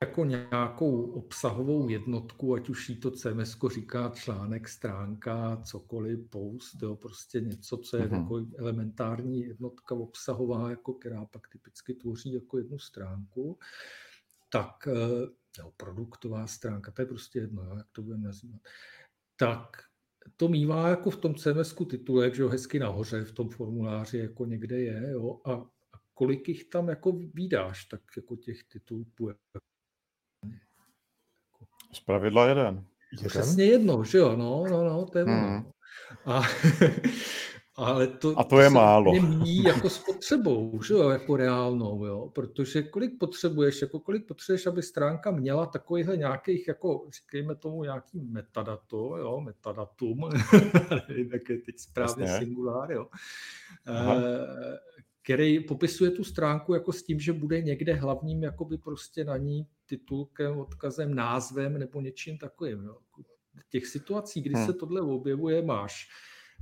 [0.02, 6.96] jako nějakou obsahovou jednotku, ať už jí to CMS říká článek, stránka, cokoliv, post, jo,
[6.96, 8.22] prostě něco, co je mm-hmm.
[8.22, 13.58] jako elementární jednotka obsahová, jako která pak typicky tvoří jako jednu stránku,
[14.52, 15.26] tak eh,
[15.58, 18.60] jo, produktová stránka, to je prostě jedno, jo, jak to budeme nazývat,
[19.36, 19.76] tak
[20.36, 24.46] to mývá jako v tom CMS titulek, že jo, hezky nahoře v tom formuláři jako
[24.46, 29.30] někde je, jo, a, a kolik jich tam jako vydáš, tak jako těch titulků
[31.92, 32.84] z pravidla jeden.
[33.12, 33.28] jeden.
[33.28, 35.70] Přesně jedno, že jo, no, no, no, to je hmm.
[36.26, 36.42] A,
[37.76, 39.12] ale to, a to je málo.
[39.12, 44.66] Mí jako s potřebou, že jo, jako reálnou, jo, protože kolik potřebuješ, jako kolik potřebuješ,
[44.66, 50.30] aby stránka měla takovýhle nějakých, jako říkejme tomu nějaký metadato, jo, metadatum,
[51.08, 52.38] nevím, jak je teď správně Jasně.
[52.38, 53.06] singulár, jo,
[53.86, 54.14] Aha.
[55.20, 59.36] Eh, který popisuje tu stránku jako s tím, že bude někde hlavním jakoby prostě na
[59.36, 62.84] ní titulkem, odkazem, názvem nebo něčím takovým.
[62.84, 62.98] Jo.
[63.68, 64.66] Těch situací, kdy hmm.
[64.66, 66.08] se tohle objevuje, máš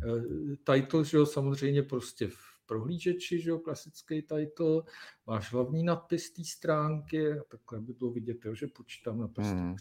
[0.07, 4.83] uh, title, že jo, samozřejmě prostě v prohlížeči, že jo, klasický title,
[5.27, 9.55] máš hlavní nadpis té stránky, a takhle by bylo vidět, jo, že počítám na prsty.
[9.55, 9.77] Hmm.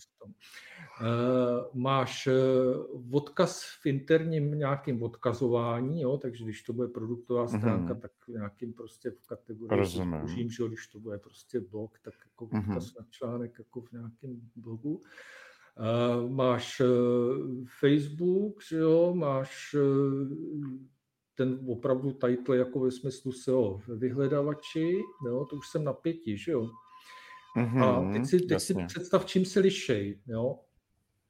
[1.02, 7.93] Uh, máš uh, odkaz v interním nějakým odkazování, jo, takže když to bude produktová stránka,
[7.93, 8.02] hmm.
[8.02, 10.50] tak nějakým prostě v kategorii Rozumím.
[10.50, 12.69] že jo, když to bude prostě blog, tak jako hmm.
[12.69, 15.02] odkaz na článek jako v nějakém blogu.
[15.80, 16.88] Uh, máš uh,
[17.80, 20.28] Facebook, že jo, máš uh,
[21.38, 26.52] ten opravdu title jako ve smyslu SEO vyhledavači, jo, to už jsem na pěti, že
[26.52, 26.69] jo.
[27.58, 30.60] Mm-hmm, a teď si, teď si představ, čím se lišej, jo.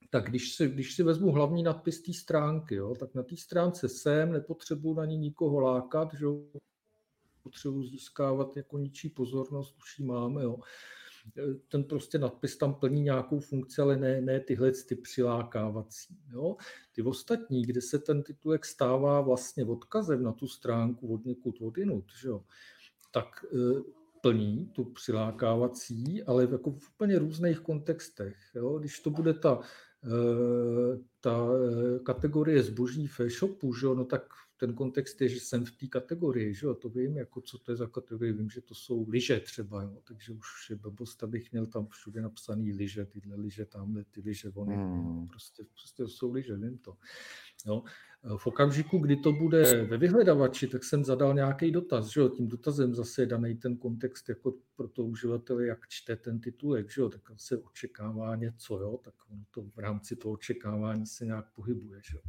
[0.09, 3.89] Tak když si, když si vezmu hlavní nadpis té stránky, jo, tak na té stránce
[3.89, 6.43] jsem, nepotřebuji na ní nikoho lákat, že jo,
[7.43, 10.57] potřebuji získávat jako ničí pozornost, už ji máme, jo
[11.67, 16.17] ten prostě nadpis tam plní nějakou funkci, ale ne, ne tyhle ty přilákávací.
[16.31, 16.55] Jo?
[16.91, 22.05] Ty ostatní, kde se ten titulek stává vlastně odkazem na tu stránku od někud odinut,
[22.21, 22.43] že jo?
[23.11, 23.57] tak e,
[24.21, 28.37] plní tu přilákávací, ale jako v úplně různých kontextech.
[28.55, 28.79] Jo?
[28.79, 29.59] Když to bude ta,
[30.05, 30.09] e,
[31.21, 33.95] ta e, kategorie zboží v e-shopu, že jo?
[33.95, 34.23] no tak
[34.57, 37.71] ten kontext je, že jsem v té kategorii, že jo, to vím, jako co to
[37.71, 41.51] je za kategorii, vím, že to jsou lyže třeba, jo, takže už je blbost, abych
[41.51, 45.27] měl tam všude napsaný lyže, tyhle lyže, tamhle ty lyže, ony, hmm.
[45.27, 46.97] prostě, prostě to jsou lyže, vím to.
[47.65, 47.83] Jo.
[48.37, 52.47] V okamžiku, kdy to bude ve vyhledavači, tak jsem zadal nějaký dotaz, že jo, tím
[52.47, 57.01] dotazem zase je daný ten kontext jako pro to uživatele, jak čte ten titulek, že
[57.01, 59.13] jo, tak se očekává něco, jo, tak
[59.51, 62.21] to v rámci toho očekávání se nějak pohybuje, že jo.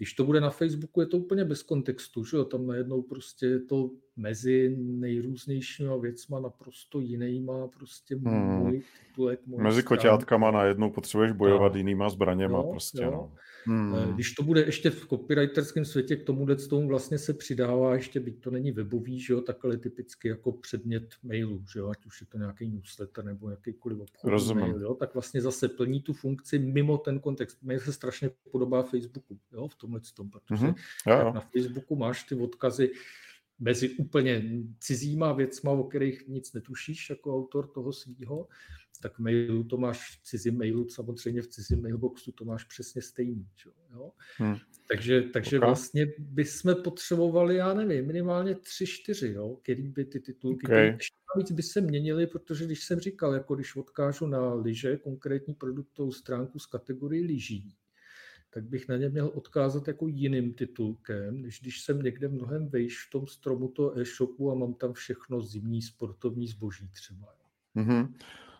[0.00, 2.44] Když to bude na Facebooku, je to úplně bez kontextu, že jo?
[2.44, 8.58] tam najednou prostě je to mezi nejrůznějšíma věcma naprosto jinýma, prostě hmm.
[8.58, 9.40] můj titulek.
[9.46, 11.78] Mezi koťátkama najednou potřebuješ bojovat no.
[11.78, 13.02] jinýma zbraněma jo, prostě.
[13.02, 13.10] Jo.
[13.10, 13.32] No.
[13.64, 13.94] Hmm.
[13.94, 18.20] Eh, když to bude ještě v copywriterském světě, k tomu tomu vlastně se přidává, ještě
[18.20, 22.06] byť to není webový, že jo, tak ale typicky jako předmět mailu, že jo, ať
[22.06, 26.12] už je to nějaký newsletter nebo jakýkoliv obchod mail, jo, tak vlastně zase plní tu
[26.12, 27.62] funkci mimo ten kontext.
[27.62, 30.74] Mail se strašně podobá Facebooku, jo, v tomhle tom, protože mm-hmm.
[31.06, 31.32] jo, jo.
[31.32, 32.90] na Facebooku máš ty odkazy
[33.60, 34.42] mezi úplně
[34.78, 38.48] cizíma věcma, o kterých nic netušíš jako autor toho svýho,
[39.02, 43.02] tak v mailu to máš v cizím mailu, samozřejmě v cizím mailboxu to máš přesně
[43.02, 43.48] stejný.
[43.94, 44.12] Jo?
[44.36, 44.56] Hmm.
[44.88, 45.68] Takže, takže okay.
[45.68, 50.86] vlastně bychom potřebovali, já nevím, minimálně tři, čtyři, jo, který by ty titulky, okay.
[50.86, 55.54] ještě navíc by se měnily, protože když jsem říkal, jako když odkážu na lyže, konkrétní
[55.54, 57.74] produktovou stránku z kategorii lyží,
[58.50, 63.06] tak bych na ně měl odkázat jako jiným titulkem, než když jsem někde mnohem vejš
[63.06, 67.34] v tom stromu toho e-shopu a mám tam všechno zimní sportovní zboží třeba.
[67.76, 68.12] Mm-hmm.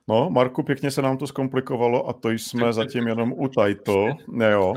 [0.09, 4.17] No, Marku, pěkně se nám to zkomplikovalo a to jsme tak, zatím jenom u title.
[4.29, 4.75] Ne, jo.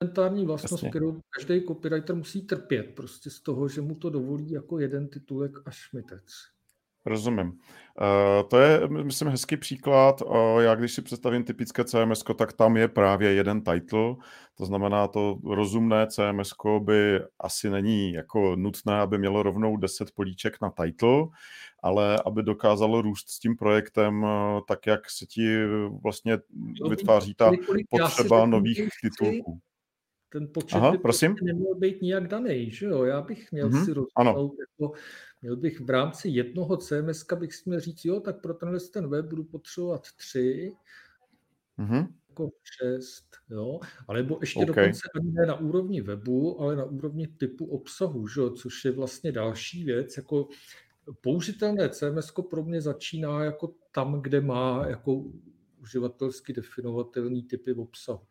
[0.00, 0.90] Elementární vlastnost, Jasně.
[0.90, 5.52] kterou každý copywriter musí trpět, prostě z toho, že mu to dovolí jako jeden titulek
[5.64, 6.24] až šmitec.
[7.06, 7.46] Rozumím.
[8.00, 10.22] Uh, to je, myslím, hezký příklad.
[10.22, 14.14] Uh, já když si představím typické CMS, tak tam je právě jeden title,
[14.54, 20.56] to znamená, to rozumné CMS by asi není jako nutné, aby mělo rovnou 10 políček
[20.62, 21.22] na title,
[21.82, 25.66] ale aby dokázalo růst s tím projektem uh, tak, jak se ti
[26.02, 26.38] vlastně
[26.88, 27.50] vytváří ta
[27.90, 29.58] potřeba nových titulků.
[30.32, 31.46] Ten počet Aha, by prostě prosím?
[31.46, 33.04] neměl být nijak daný, že jo?
[33.04, 34.94] Já bych měl mm-hmm, si rozhodnout, jako,
[35.42, 39.08] měl bych v rámci jednoho CMS bych si měl říct, jo, tak pro tenhle ten
[39.08, 40.72] web budu potřebovat tři,
[41.78, 42.08] mm-hmm.
[42.28, 44.66] jako šest, jo, alebo ještě okay.
[44.66, 48.50] dokonce ani ne na úrovni webu, ale na úrovni typu obsahu, že jo?
[48.50, 50.48] což je vlastně další věc, jako
[51.20, 55.24] použitelné CMS pro mě začíná jako tam, kde má jako
[55.80, 58.26] uživatelsky definovatelný typy obsahu.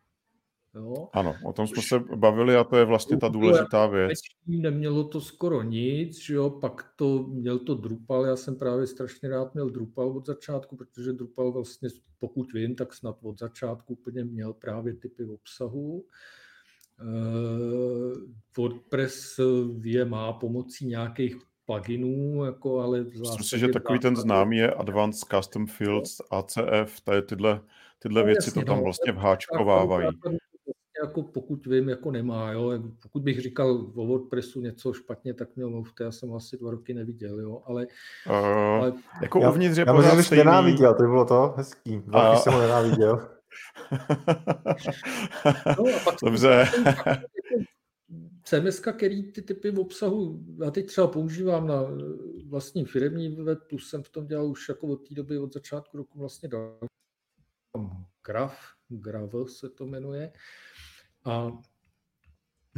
[0.74, 1.08] Jo?
[1.12, 4.18] Ano, o tom jsme se bavili a to je vlastně ta důležitá věc.
[4.46, 6.50] Nemělo to skoro nic, že jo?
[6.50, 11.12] pak to měl to Drupal, já jsem právě strašně rád měl Drupal od začátku, protože
[11.12, 16.04] Drupal vlastně, pokud vím, tak snad od začátku úplně měl právě typy obsahu.
[17.02, 18.12] Uh,
[18.56, 19.40] WordPress
[19.84, 25.28] je má pomocí nějakých pluginů, jako, ale Myslím si, že takový ten známý je Advanced
[25.28, 27.60] Custom Fields, ACF, tady tyhle,
[27.98, 30.08] tyhle no, věci jasně, to tam no, vlastně vháčkovávají
[31.02, 32.52] jako pokud vím, jako nemá.
[32.52, 32.72] Jo.
[33.02, 36.94] Pokud bych říkal o WordPressu něco špatně, tak měl mluvte, já jsem asi dva roky
[36.94, 37.40] neviděl.
[37.40, 37.62] Jo.
[37.66, 37.86] Ale,
[38.30, 40.44] uh, ale jako já, uvnitř je já pořád stejný.
[40.44, 41.98] nenáviděl, to by bylo to hezký.
[41.98, 43.16] Dva roky jsem ho nenáviděl.
[45.78, 46.68] no, a pak Dobře.
[48.44, 51.82] CMS, který ty typy v obsahu, já teď třeba používám na
[52.48, 55.96] vlastní firmní web, plus jsem v tom dělal už jako od té doby, od začátku
[55.96, 56.78] roku vlastně dal.
[58.26, 60.32] Graf, Gravel se to jmenuje.
[61.24, 61.62] A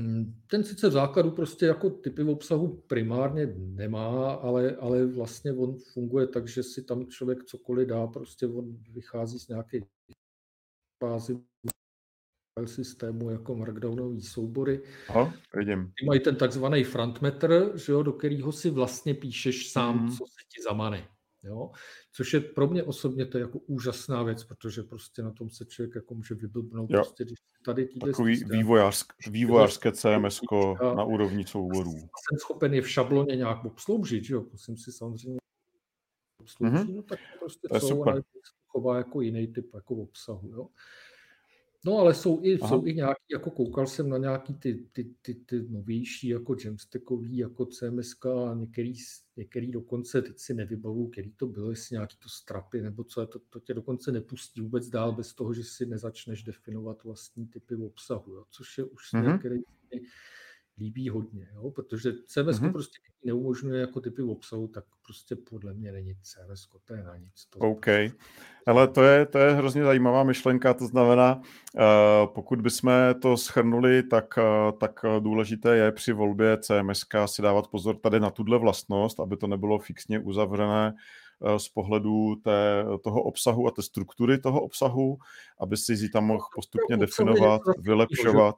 [0.00, 5.78] Hm, ten sice v základu prostě jako typy obsahu primárně nemá, ale, ale vlastně on
[5.92, 9.78] funguje tak, že si tam člověk cokoliv dá, prostě on vychází z nějaké
[11.02, 11.40] bázy
[12.64, 14.82] systému jako markdownový soubory.
[15.08, 15.92] Aha, vidím.
[15.98, 20.08] Ty mají ten takzvaný frontmeter, že jo, do kterého si vlastně píšeš sám, mm.
[20.08, 21.08] co se ti zamane.
[21.42, 21.70] Jo?
[22.16, 25.94] Což je pro mě osobně to jako úžasná věc, protože prostě na tom se člověk
[25.94, 26.90] jako může vyblbnout.
[26.90, 30.40] Prostě, když tady Takový vývojářsk, vývojářské CMS
[30.96, 31.92] na úrovni souborů.
[31.92, 34.44] Jsem schopen je v šabloně nějak obsloužit, že jo?
[34.52, 35.38] musím si samozřejmě
[36.40, 36.94] obsloužit, mm-hmm.
[36.94, 38.12] no tak prostě to je jsou, super.
[38.12, 38.22] ale
[38.66, 40.52] chová jako jiný typ jako obsahu.
[40.52, 40.68] Jo?
[41.84, 45.34] No ale jsou i, jsou i nějaký, jako koukal jsem na nějaký ty, ty, ty,
[45.34, 48.94] ty novější, jako Jamstackový, jako CMSK a některý,
[49.36, 53.38] některý dokonce, teď si nevybavu, který to bylo, jestli nějaký to strapy, nebo co to,
[53.50, 58.32] to tě dokonce nepustí vůbec dál bez toho, že si nezačneš definovat vlastní typy obsahu,
[58.32, 59.38] jo, což je už mm-hmm.
[59.38, 59.60] který
[60.78, 61.70] líbí hodně, jo?
[61.70, 62.72] protože CMS mm-hmm.
[62.72, 67.46] prostě neumožňuje jako typy obsahu, tak prostě podle mě není CMS, to je na nic.
[67.50, 67.86] To OK.
[68.66, 71.82] Ale to je, to je hrozně zajímavá myšlenka, to znamená, uh,
[72.34, 77.96] pokud bychom to schrnuli, tak, uh, tak důležité je při volbě CMS si dávat pozor
[77.96, 81.23] tady na tuhle vlastnost, aby to nebylo fixně uzavřené Eh,
[81.56, 85.18] z pohledu té, toho obsahu a té struktury toho obsahu,
[85.60, 88.54] aby si ji tam mohl postupně definovat, vylepšovat.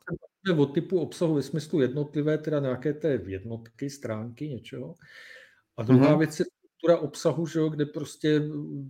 [0.59, 4.95] O typu obsahu ve smyslu jednotlivé, teda nějaké té jednotky, stránky něčeho.
[5.77, 6.19] A druhá mm-hmm.
[6.19, 8.43] věc je struktura obsahu, že jo, kde prostě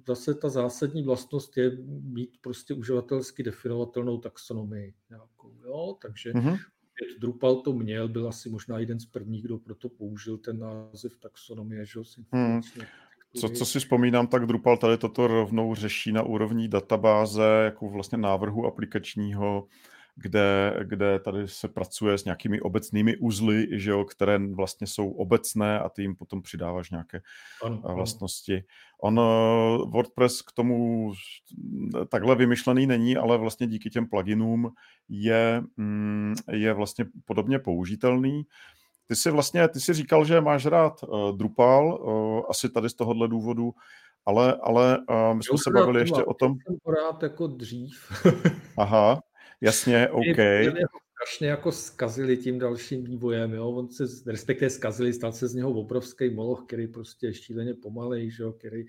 [0.09, 1.71] zase ta zásadní vlastnost je
[2.03, 6.59] mít prostě uživatelsky definovatelnou taxonomii nějakou, jo, takže mm-hmm.
[7.19, 11.87] Drupal to měl, byl asi možná jeden z prvních, kdo proto použil ten název taxonomie,
[11.87, 12.61] že jo, hmm.
[13.41, 18.19] Co, co si vzpomínám, tak Drupal tady toto rovnou řeší na úrovni databáze, jako vlastně
[18.19, 19.67] návrhu aplikačního,
[20.17, 25.81] kde, kde tady se pracuje s nějakými obecnými uzly, že jo, které vlastně jsou obecné
[25.81, 27.23] a ty jim potom přidáváš nějaké
[27.65, 28.65] ano, vlastnosti.
[29.01, 29.23] On eh,
[29.87, 31.13] WordPress k tomu
[32.09, 34.73] takhle vymyšlený není, ale vlastně díky těm pluginům
[35.09, 38.47] je, mm, je vlastně podobně použitelný.
[39.09, 42.95] Ty jsi vlastně, ty jsi říkal, že máš rád uh, Drupal, uh, asi tady z
[42.95, 43.73] tohohle důvodu,
[44.27, 46.55] ale, ale uh, my jsme se bavili ještě o tom...
[46.67, 48.13] Jsem rád jako dřív.
[48.77, 49.23] Aha,
[49.61, 50.37] jasně, OK.
[51.17, 53.71] strašně jako skazili tím dalším vývojem, jo?
[53.71, 58.31] On se, respektive skazili, stal se z něho obrovský moloch, který prostě je šíleně pomalej,
[58.31, 58.53] že jo?
[58.53, 58.85] který,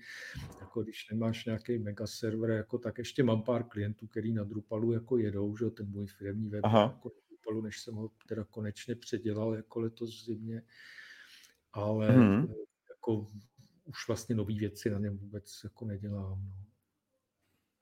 [0.60, 4.92] jako když nemáš nějaký mega server, jako, tak ještě mám pár klientů, který na Drupalu
[4.92, 5.70] jako jedou, že jo?
[5.70, 6.82] ten můj firmní web Aha.
[6.82, 7.10] jako
[7.48, 10.62] Opelu, než jsem ho teda konečně předělal jako letos v zimě.
[11.72, 12.52] Ale hmm.
[12.90, 13.26] jako
[13.84, 16.42] už vlastně nové věci na něm vůbec jako nedělám.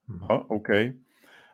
[0.08, 0.26] No.
[0.30, 0.68] Aha, OK.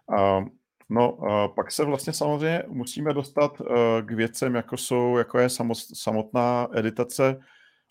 [0.07, 0.49] Uh,
[0.89, 3.67] no, uh, pak se vlastně samozřejmě musíme dostat uh,
[4.03, 5.49] k věcem, jako jsou, jako je
[5.95, 7.41] samotná editace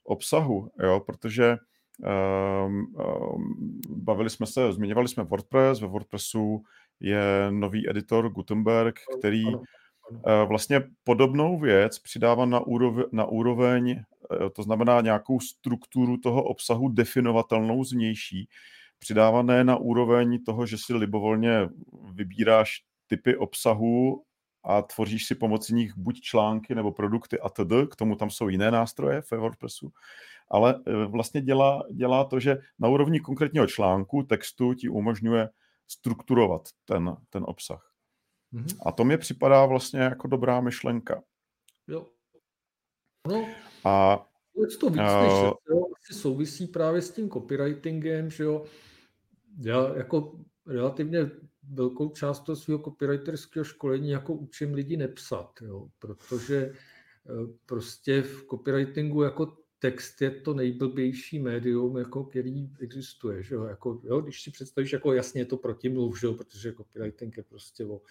[0.03, 1.57] obsahu, jo, protože
[2.67, 6.63] um, um, bavili jsme se, zmiňovali jsme WordPress, ve WordPressu
[6.99, 9.63] je nový editor Gutenberg, který ano
[10.45, 16.89] vlastně podobnou věc přidává na úroveň, na úroveň, eh, to znamená nějakou strukturu toho obsahu
[16.89, 18.49] definovatelnou zvnější,
[18.99, 21.69] přidává ne na úroveň toho, že si libovolně
[22.13, 24.23] vybíráš typy obsahu
[24.63, 27.73] a tvoříš si pomocí nich buď články nebo produkty a td.
[27.91, 29.91] K tomu tam jsou jiné nástroje ve WordPressu.
[30.49, 35.49] Ale eh, vlastně dělá, dělá to, že na úrovni konkrétního článku, textu ti umožňuje
[35.87, 37.90] strukturovat ten, ten obsah.
[38.53, 38.77] Mm-hmm.
[38.85, 41.23] A to mi připadá vlastně jako dobrá myšlenka.
[41.87, 42.07] Jo.
[43.27, 43.47] No,
[43.85, 44.25] a
[44.79, 45.31] to víc uh, než
[45.69, 48.65] jo, asi souvisí právě s tím copywritingem, že jo.
[49.57, 51.31] Já jako relativně
[51.73, 58.45] velkou část toho svého copywriterského školení jako učím lidi nepsat, jo, protože eh, prostě v
[58.49, 63.43] copywritingu jako text je to nejblbější médium, jako který existuje.
[63.43, 63.63] Že jo?
[63.63, 66.33] Jako, jo, když si představíš, jako jasně je to protimluv, že jo?
[66.33, 68.01] protože copywriting je prostě o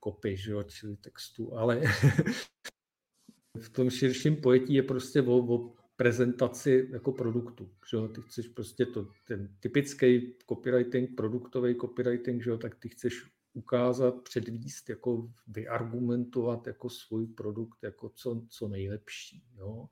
[0.00, 1.82] kopy, že jo, čili textu, ale
[3.60, 7.70] v tom širším pojetí je prostě o, o prezentaci jako produktu.
[7.90, 8.08] Že jo?
[8.08, 12.58] Ty chceš prostě to, ten typický copywriting, produktový copywriting, že jo?
[12.58, 19.42] tak ty chceš ukázat, předvíst, jako vyargumentovat jako svůj produkt jako co, co nejlepší.
[19.56, 19.86] Jo?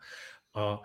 [0.54, 0.82] A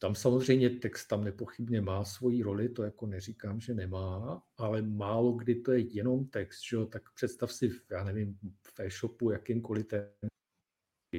[0.00, 5.32] tam samozřejmě text tam nepochybně má svoji roli, to jako neříkám, že nemá, ale málo
[5.32, 6.86] kdy to je jenom text, že jo?
[6.86, 10.10] tak představ si, já nevím, v e-shopu jakýmkoliv ten,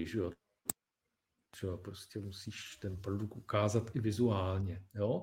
[0.05, 0.31] že jo?
[1.59, 4.85] Že jo, prostě musíš ten produkt ukázat i vizuálně.
[4.95, 5.21] Jo?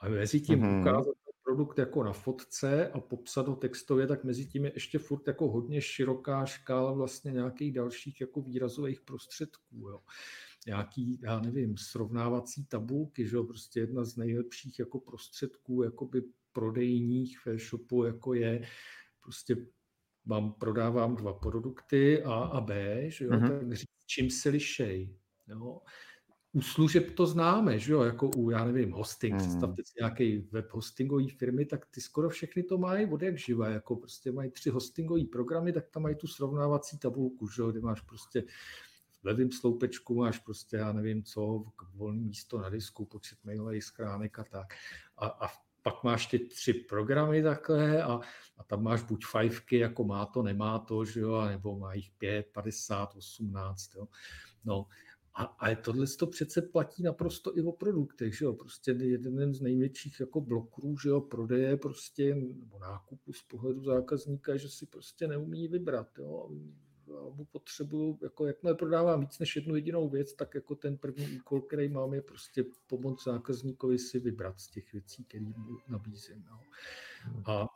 [0.00, 0.80] A mezi tím mm-hmm.
[0.80, 4.98] ukázat ten produkt jako na fotce a popsat ho textově, tak mezi tím je ještě
[4.98, 9.88] furt jako hodně široká škála vlastně nějakých dalších jako výrazových prostředků.
[9.88, 10.00] Jo.
[10.66, 17.38] Nějaký, já nevím, srovnávací tabulky, že jo, prostě jedna z nejlepších jako prostředků jakoby prodejních
[17.38, 18.66] v e-shopu, jako je
[19.20, 19.56] prostě
[20.24, 23.48] mám, prodávám dva produkty A a B, že jo, mm-hmm.
[23.48, 25.16] tak říct, čím se lišej.
[25.48, 25.80] Jo
[26.56, 29.40] u služeb to známe, že jo, jako u, já nevím, hosting, hmm.
[29.40, 33.72] představte si nějaký web hostingový firmy, tak ty skoro všechny to mají od jak živé,
[33.72, 37.80] jako prostě mají tři hostingové programy, tak tam mají tu srovnávací tabulku, že jo, kde
[37.80, 38.44] máš prostě
[39.26, 41.64] levém sloupečku máš prostě, já nevím co,
[41.94, 44.74] volné místo na disku, počet mailových schránek a tak.
[45.16, 45.48] A, a
[45.82, 48.20] pak máš ty tři programy takhle a,
[48.56, 52.10] a tam máš buď fajfky, jako má to, nemá to, že jo, nebo má jich
[52.18, 54.08] pět, 50, 18, jo.
[54.64, 54.86] No,
[55.34, 58.52] a, ale tohle to přece platí naprosto i o produktech, že jo?
[58.52, 64.56] Prostě jeden z největších jako bloků, že jo, prodeje prostě, nebo nákupu z pohledu zákazníka,
[64.56, 66.50] že si prostě neumí vybrat, jo?
[67.08, 71.38] A mu potřebuju, jako jakmile prodávám víc než jednu jedinou věc, tak jako ten první
[71.38, 75.54] úkol, který mám, je prostě pomoct zákazníkovi si vybrat z těch věcí, které mu
[75.88, 76.44] nabízím.
[76.50, 76.60] Jo?
[77.46, 77.68] A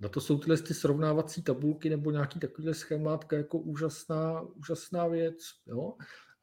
[0.00, 5.38] na to jsou tyhle ty srovnávací tabulky nebo nějaký takovýhle schémátka jako úžasná, úžasná věc.
[5.66, 5.94] Jo?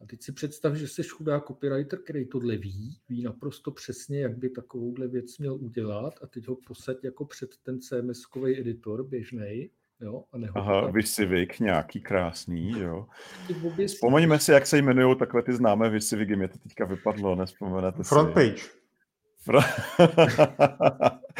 [0.01, 4.37] A teď si představ, že jsi chudá copywriter, který tohle ví, ví naprosto přesně, jak
[4.37, 9.69] by takovouhle věc měl udělat a teď ho posaď jako před ten CMS-kový editor běžný,
[10.01, 13.05] Jo, a Aha, Visivik, nějaký krásný, jo.
[13.87, 18.33] Vzpomeňme si, jak se jmenují takhle ty známé Visiviky, mě to teďka vypadlo, nespomenete Front
[18.33, 18.80] si.
[19.45, 21.21] Page.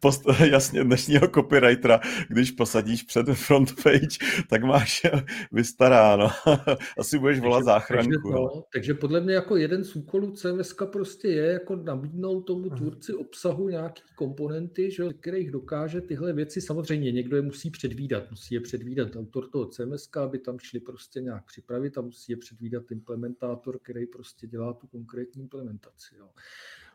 [0.00, 5.02] Post, jasně, dnešního copywritera, když posadíš před front page, tak máš
[5.52, 6.30] vystaráno.
[6.98, 8.10] Asi budeš volat záchranku.
[8.10, 12.66] Takže, no, takže podle mě jako jeden z úkolů CMS prostě je jako nabídnout tomu
[12.68, 12.76] mhm.
[12.76, 16.60] tvůrci obsahu nějaký komponenty, že, kterých dokáže tyhle věci.
[16.60, 21.20] Samozřejmě někdo je musí předvídat, musí je předvídat autor toho CMS, aby tam šli prostě
[21.20, 26.14] nějak připravit a musí je předvídat implementátor, který prostě dělá tu konkrétní implementaci.
[26.18, 26.28] Jo.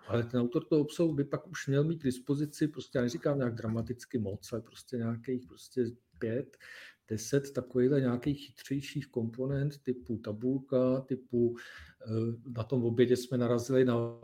[0.07, 3.37] Ale ten autor toho obsahu by pak už měl mít k dispozici, prostě já neříkám
[3.37, 5.85] nějak dramaticky moc, ale prostě nějakých prostě
[6.19, 6.57] pět,
[7.07, 11.55] deset takovýchhle nějakých chytřejších komponent typu tabulka, typu
[12.01, 14.19] eh, na tom obědě jsme narazili na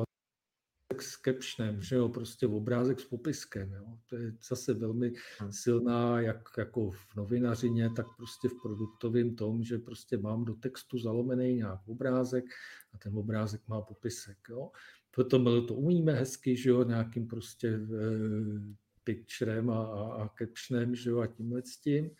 [1.00, 3.98] s captionem, že jo, prostě obrázek s popiskem, jo.
[4.10, 5.52] To je zase velmi hmm.
[5.52, 11.00] silná, jak jako v novinařině, tak prostě v produktovém tom, že prostě mám do textu
[11.00, 12.46] zalomený nějak obrázek
[12.94, 14.72] a ten obrázek má popisek, jo.
[15.16, 17.80] Potom to umíme hezky, že jo, nějakým prostě e,
[19.04, 22.12] picturem a, a, a captionem, že jo, a tímhle s tím.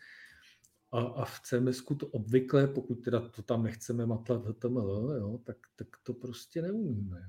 [0.92, 5.56] A, a v CMS to obvykle, pokud teda to tam nechceme matlat HTML, jo, tak,
[5.76, 7.28] tak to prostě neumíme.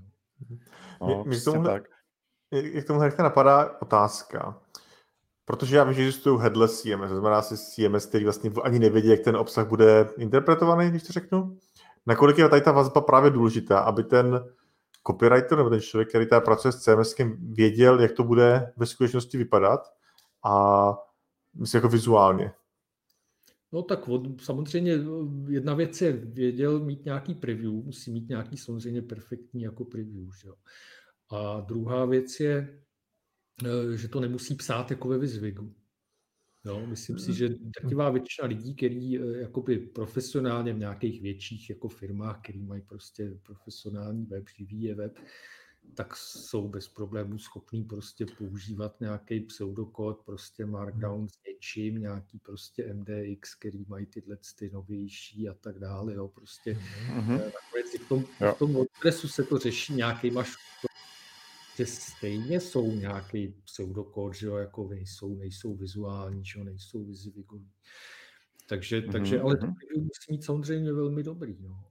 [0.50, 0.58] Jo.
[1.02, 1.84] No, mě, mě tomu, tak.
[2.52, 4.62] Jak tomu hned napadá otázka.
[5.46, 9.08] Protože já vím, že existují headless CMS, to znamená si CMS, který vlastně ani nevědí,
[9.08, 11.58] jak ten obsah bude interpretovaný, když to řeknu.
[12.06, 14.46] Nakolik je tady ta vazba právě důležitá, aby ten
[15.08, 19.38] copywriter nebo ten člověk, který tady pracuje s CMS, věděl, jak to bude ve skutečnosti
[19.38, 19.80] vypadat
[20.46, 20.86] a
[21.56, 22.52] myslím jako vizuálně.
[23.72, 25.00] No tak od, samozřejmě
[25.48, 30.30] jedna věc je věděl mít nějaký preview, musí mít nějaký samozřejmě perfektní jako preview.
[30.42, 30.56] Že jo.
[31.32, 32.84] A druhá věc je,
[33.66, 35.74] eh, že to nemusí psát jako ve Vizvigu.
[36.66, 37.50] No, myslím si, že
[37.82, 43.40] taková většina lidí, kteří eh, jakoby profesionálně v nějakých větších jako firmách, který mají prostě
[43.44, 45.20] profesionální web, živý je web,
[45.96, 52.94] tak jsou bez problémů schopní prostě používat nějaký pseudokód, prostě markdown s něčím, nějaký prostě
[52.94, 56.78] MDX, který mají tyhle ty novější a tak dále, jo, prostě
[57.16, 57.52] mm-hmm.
[58.06, 60.44] v tom, v tom WordPressu se to řeší nějakýma
[61.78, 67.72] že stejně jsou nějaký pseudokód, že jo, jako nejsou, nejsou vizuální, že jo, nejsou vizivigový.
[68.70, 69.12] Takže, mm-hmm.
[69.12, 69.76] takže ale to mhm.
[69.96, 71.84] musí mít samozřejmě velmi dobrý, no.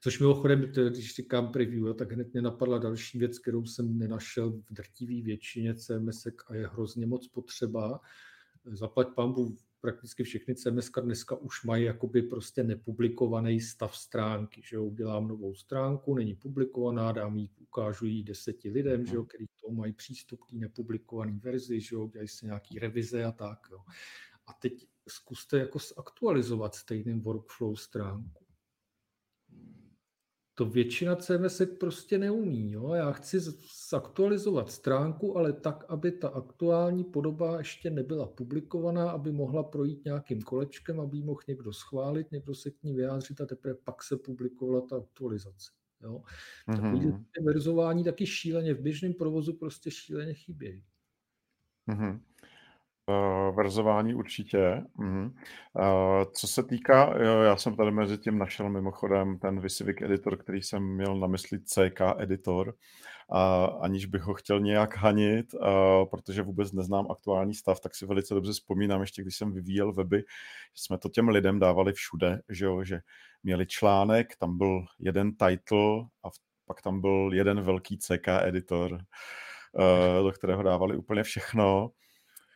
[0.00, 4.64] Což mimochodem, když říkám preview, tak hned mě napadla další věc, kterou jsem nenašel v
[4.70, 8.00] drtivé většině CMS a je hrozně moc potřeba.
[8.64, 14.84] Zaplať pambu, prakticky všechny CMS dneska už mají jakoby prostě nepublikovaný stav stránky, že jo,
[14.84, 19.70] udělám novou stránku, není publikovaná, dám ji, ukážu ji deseti lidem, že jo, který to
[19.70, 23.78] mají přístup k té nepublikované verzi, že jo, dělají se nějaký revize a tak, jo.
[24.46, 28.43] A teď zkuste jako zaktualizovat stejným workflow stránku
[30.54, 32.72] to většina CMS prostě neumí.
[32.72, 32.94] Jo?
[32.94, 33.40] Já chci
[33.90, 40.42] zaktualizovat stránku, ale tak, aby ta aktuální podoba ještě nebyla publikovaná, aby mohla projít nějakým
[40.42, 44.16] kolečkem, aby ji mohl někdo schválit, někdo se k ní vyjádřit a teprve pak se
[44.16, 45.70] publikovala ta aktualizace.
[46.02, 46.22] Jo?
[46.68, 47.00] Mm-hmm.
[47.00, 50.84] Takové verzování taky šíleně v běžném provozu prostě šíleně chybějí.
[51.88, 52.20] Mm-hmm.
[53.06, 54.82] Uh, verzování určitě.
[54.98, 55.24] Uh-huh.
[55.24, 60.36] Uh, co se týká, jo, já jsem tady mezi tím našel mimochodem ten Visivik editor,
[60.36, 62.74] který jsem měl na mysli CK editor,
[63.30, 65.60] a aniž bych ho chtěl nějak hanit, uh,
[66.10, 70.18] protože vůbec neznám aktuální stav, tak si velice dobře vzpomínám, ještě když jsem vyvíjel weby,
[70.74, 73.00] že jsme to těm lidem dávali všude, že, jo, že
[73.42, 76.28] měli článek, tam byl jeden title a
[76.66, 81.90] pak tam byl jeden velký CK editor, uh, do kterého dávali úplně všechno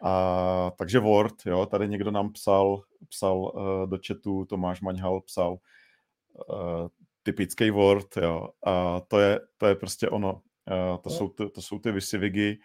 [0.03, 5.53] a, takže Word, jo, tady někdo nám psal, psal uh, do chatu, Tomáš Maňhal psal
[5.53, 6.89] uh,
[7.23, 10.33] typický Word, jo, a to je, to je prostě ono.
[10.33, 11.17] Uh, to, no.
[11.17, 12.59] jsou ty, to jsou ty vysivigy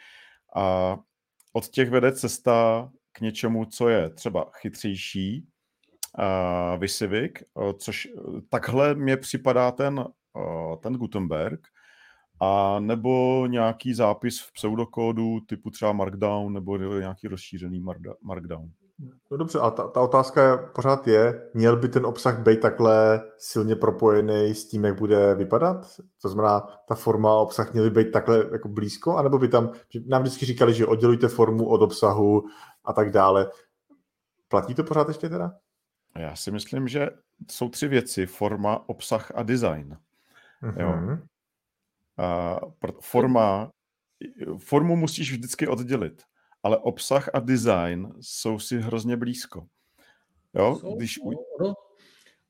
[0.56, 0.98] a
[1.54, 5.48] od těch vede cesta k něčemu, co je třeba chytřejší,
[6.20, 8.08] uh, Visivik, uh, což
[8.50, 11.68] takhle mě připadá ten, uh, ten Gutenberg,
[12.40, 17.84] a nebo nějaký zápis v pseudokódu typu třeba Markdown nebo nějaký rozšířený
[18.22, 18.70] Markdown.
[19.32, 23.76] No dobře, a ta, ta otázka pořád je, měl by ten obsah být takhle silně
[23.76, 25.86] propojený s tím, jak bude vypadat?
[26.22, 29.18] To znamená, ta forma a obsah měly být takhle jako blízko?
[29.18, 29.72] anebo by tam,
[30.08, 32.44] nám vždycky říkali, že oddělujte formu od obsahu
[32.86, 33.52] a tak dále.
[34.48, 35.52] Platí to pořád ještě teda?
[36.18, 37.10] Já si myslím, že
[37.52, 38.26] jsou tři věci.
[38.26, 39.98] Forma, obsah a design.
[40.64, 40.82] Mm-hmm.
[40.82, 41.18] Jo.
[42.18, 42.72] Mhm.
[42.84, 43.72] Uh, forma,
[44.58, 46.24] formu musíš vždycky oddělit,
[46.64, 49.68] ale obsah a design jsou si hrozně blízko.
[50.54, 50.78] Jo?
[50.82, 51.20] Jsou, Když...
[51.26, 51.74] No, ono,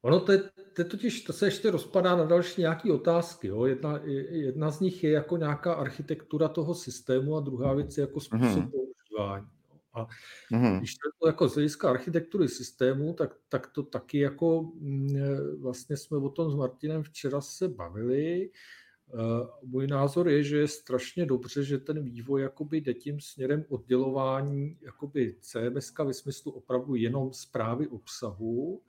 [0.02, 0.38] ono to, je,
[0.76, 3.48] to, je totiž, to se ještě rozpadá na další nějaké otázky.
[3.48, 3.66] Jo?
[3.66, 4.00] Jedna,
[4.30, 8.50] jedna z nich je jako nějaká architektura toho systému a druhá věc je jako způsob
[8.50, 8.72] mm-hmm.
[8.72, 9.48] používání.
[9.94, 10.08] A
[10.52, 10.78] mm-hmm.
[10.78, 15.16] když to jako z hlediska architektury systému, tak, tak to taky jako mm,
[15.62, 18.50] vlastně jsme o tom s Martinem včera se bavili.
[18.50, 18.83] Eh,
[19.64, 24.78] můj názor je, že je strašně dobře, že ten vývoj jakoby jde tím směrem oddělování
[24.82, 28.82] jakoby CMS ve smyslu opravdu jenom zprávy obsahu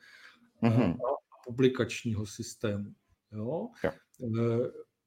[0.63, 0.93] mm-hmm.
[0.93, 2.95] a publikačního systému.
[3.33, 3.69] Jo?
[3.85, 3.93] Ja.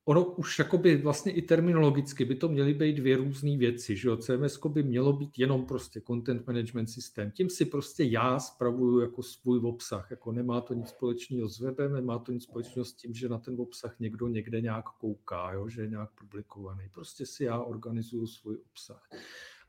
[0.07, 4.17] Ono už jakoby vlastně i terminologicky by to měly být dvě různé věci, že jo?
[4.17, 7.31] CMS by mělo být jenom prostě content management systém.
[7.31, 11.93] Tím si prostě já spravuju jako svůj obsah, jako nemá to nic společného s webem,
[11.93, 15.69] nemá to nic společného s tím, že na ten obsah někdo někde nějak kouká, jo?
[15.69, 16.89] že je nějak publikovaný.
[16.91, 19.09] Prostě si já organizuju svůj obsah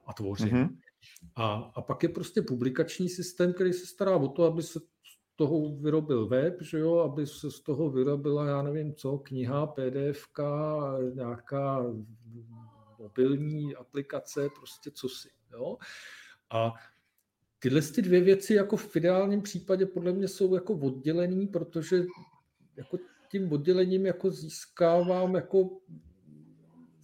[0.06, 0.48] a tvořím.
[0.48, 0.76] Mm-hmm.
[1.36, 4.80] A, a pak je prostě publikační systém, který se stará o to, aby se
[5.38, 10.26] toho vyrobil web, že jo, aby se z toho vyrobila, já nevím co, kniha, pdf,
[11.14, 11.86] nějaká
[12.98, 15.28] mobilní aplikace, prostě co si.
[15.52, 15.76] Jo.
[16.50, 16.74] A
[17.58, 22.04] tyhle ty dvě věci jako v ideálním případě podle mě jsou jako oddělený, protože
[22.76, 22.98] jako
[23.30, 25.70] tím oddělením jako získávám jako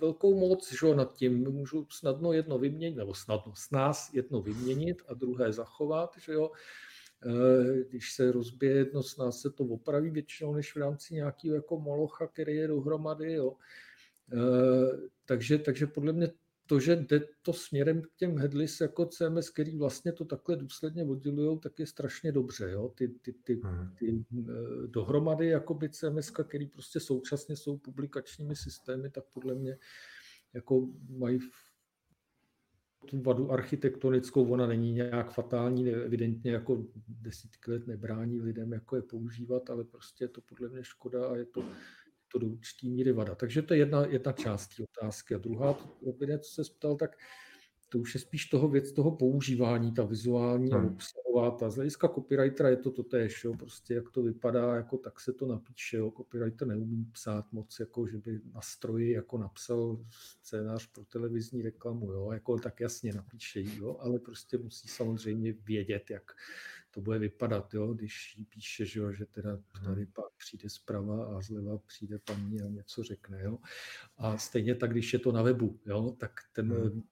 [0.00, 1.52] velkou moc že nad tím.
[1.52, 6.50] Můžu snadno jedno vyměnit, nebo snadno s nás jedno vyměnit a druhé zachovat, že jo.
[7.88, 11.80] Když se rozbije jedno z nás, se to opraví většinou než v rámci nějakého jako
[11.80, 13.32] molocha, který je dohromady.
[13.32, 13.56] Jo.
[14.32, 16.28] Eh, takže, takže podle mě
[16.66, 21.04] to, že jde to směrem k těm headless jako CMS, který vlastně to takhle důsledně
[21.04, 22.70] oddělují, tak je strašně dobře.
[22.70, 22.88] Jo?
[22.88, 23.94] Ty, ty, ty, hmm.
[23.98, 24.52] ty eh,
[24.86, 29.78] dohromady jakoby CMS, který prostě současně jsou publikačními systémy, tak podle mě
[30.54, 31.38] jako mají
[33.04, 39.02] tu vadu architektonickou, ona není nějak fatální, evidentně jako desítky let nebrání lidem, jako je
[39.02, 41.64] používat, ale prostě je to podle mě škoda a je to,
[42.32, 43.34] to do určitý míry vada.
[43.34, 45.34] Takže to je jedna, jedna část té otázky.
[45.34, 45.74] A druhá,
[46.40, 47.16] co se ptal, tak
[47.88, 50.86] to už je spíš toho věc toho používání, ta vizuální hmm.
[50.86, 50.96] a
[51.34, 51.58] obsahová.
[51.58, 55.32] Ta z hlediska copywritera je to totéž, jo, prostě jak to vypadá, jako tak se
[55.32, 55.96] to napíše.
[55.96, 56.10] Jo.
[56.10, 60.04] Copywriter neumí psát moc, jako že by na stroji jako napsal
[60.42, 66.10] scénář pro televizní reklamu, jo, jako tak jasně napíše, jo, ale prostě musí samozřejmě vědět,
[66.10, 66.32] jak
[66.90, 69.84] to bude vypadat, jo, když jí píše, že, jo, že teda hmm.
[69.84, 73.42] tady pak přijde zprava a zleva přijde paní a něco řekne.
[73.42, 73.58] Jo.
[74.16, 77.02] A stejně tak, když je to na webu, jo, tak ten hmm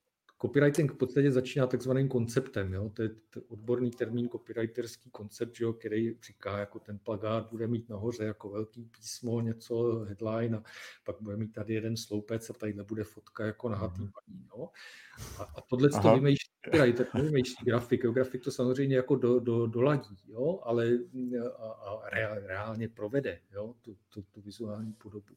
[0.43, 2.73] Copywriting v podstatě začíná takzvaným konceptem.
[2.73, 2.89] Jo?
[2.89, 3.11] To je
[3.49, 5.73] odborný termín copywriterský koncept, jo?
[5.73, 10.63] který říká, jako ten plagát bude mít nahoře jako velký písmo, něco, headline a
[11.05, 14.11] pak bude mít tady jeden sloupec a tady nebude fotka jako nahatý mhm.
[14.13, 14.47] paní.
[14.57, 14.69] Jo?
[15.39, 18.05] A, a tohle to vymýšlí copywriter, vymýšlí grafik.
[18.05, 18.13] Jo?
[18.13, 20.61] Grafik to samozřejmě jako do, do, doladí, jo?
[20.63, 20.99] ale
[21.59, 22.11] a, a
[22.47, 23.75] reálně provede jo?
[23.83, 25.35] Tu, tu, tu vizuální podobu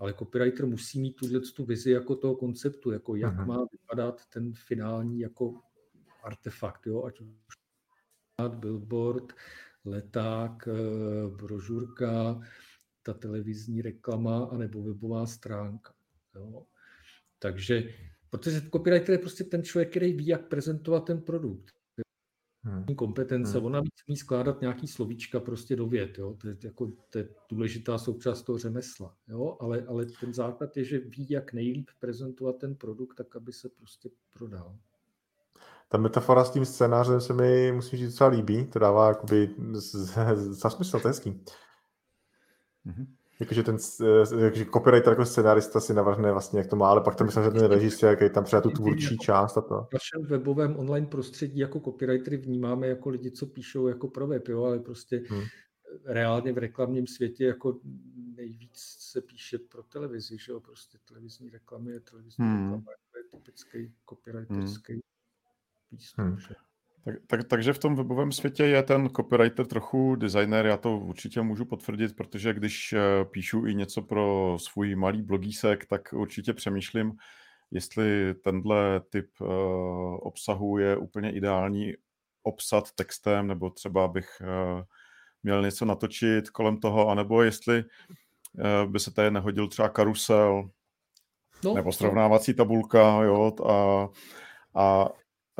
[0.00, 3.46] ale copywriter musí mít tuhle tu vizi jako toho konceptu, jako jak uh-huh.
[3.46, 5.60] má vypadat ten finální jako
[6.22, 7.30] artefakt, jo, ať už
[8.48, 9.32] billboard,
[9.84, 12.40] leták, eh, brožurka,
[13.02, 15.94] ta televizní reklama anebo webová stránka.
[16.34, 16.66] Jo.
[17.38, 17.94] Takže
[18.30, 21.72] Protože copywriter je prostě ten člověk, který ví, jak prezentovat ten produkt.
[22.64, 22.84] Hmm.
[22.84, 23.66] kompetence, hmm.
[23.66, 26.34] ona umí skládat nějaký slovíčka prostě do vět, jo?
[26.40, 29.56] To, je, jako, to je důležitá součást toho řemesla, jo?
[29.60, 33.68] Ale, ale ten základ je, že ví, jak nejlíp prezentovat ten produkt, tak aby se
[33.68, 34.76] prostě prodal.
[35.88, 39.54] Ta metafora s tím scénářem se mi, musím říct, docela líbí, to dává jakoby
[40.34, 41.30] za smysl, to je hezký.
[42.86, 43.06] Mm-hmm.
[43.40, 47.14] Jakože ten eh, jakože copywriter jako scenárista si navrhne vlastně, jak to má, ale pak
[47.14, 49.74] to myslím, že ten režisér, jaký tam přijde tu tvůrčí část a to.
[49.74, 54.48] V našem webovém online prostředí jako copywritery vnímáme jako lidi, co píšou jako pro web,
[54.48, 55.42] jo, ale prostě hmm.
[56.04, 57.80] reálně v reklamním světě jako
[58.36, 62.64] nejvíc se píše pro televizi, že jo, prostě televizní reklamy je televizní hmm.
[62.64, 65.00] reklama, to je typický copywriterský hmm.
[65.90, 66.38] pístup, hmm.
[66.38, 66.54] Že?
[67.04, 71.42] Tak, tak, takže v tom webovém světě je ten copywriter trochu designer, já to určitě
[71.42, 77.12] můžu potvrdit, protože když eh, píšu i něco pro svůj malý blogísek, tak určitě přemýšlím,
[77.70, 79.48] jestli tenhle typ uh,
[80.20, 81.94] obsahu je úplně ideální
[82.42, 84.82] obsat textem, nebo třeba bych uh,
[85.42, 90.70] měl něco natočit kolem toho, anebo jestli uh, by se tady nehodil třeba karusel,
[91.64, 94.08] no, nebo srovnávací tabulka, jo, a,
[94.74, 95.08] a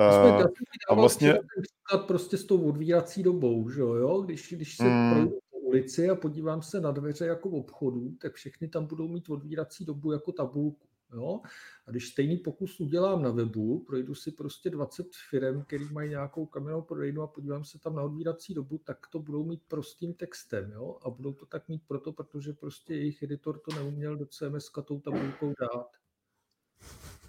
[0.00, 0.46] Uh,
[0.88, 1.34] a vlastně...
[1.62, 4.20] Příklad prostě s tou odvírací dobou, že jo?
[4.20, 5.12] Když, když se mm.
[5.12, 9.08] projdu po ulici a podívám se na dveře jako v obchodu, tak všechny tam budou
[9.08, 10.86] mít odvírací dobu jako tabulku.
[11.12, 11.40] Jo?
[11.86, 16.46] A když stejný pokus udělám na webu, projdu si prostě 20 firm, který mají nějakou
[16.46, 20.72] kamennou prodejnu a podívám se tam na odvírací dobu, tak to budou mít prostým textem.
[20.72, 20.98] Jo?
[21.02, 25.00] A budou to tak mít proto, protože prostě jejich editor to neuměl do CMS tou
[25.00, 25.90] tabulkou dát.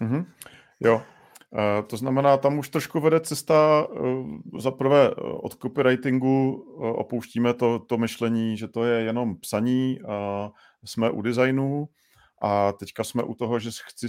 [0.00, 0.26] Mm-hmm.
[0.80, 1.21] Jo, Eh,
[1.86, 3.98] to znamená, tam už trošku vede cesta eh,
[4.58, 9.98] za prvé eh, od copywritingu opouštíme to, to myšlení, že to je jenom psaní,
[10.84, 11.88] jsme u designu
[12.42, 14.08] a teďka jsme u toho, že chci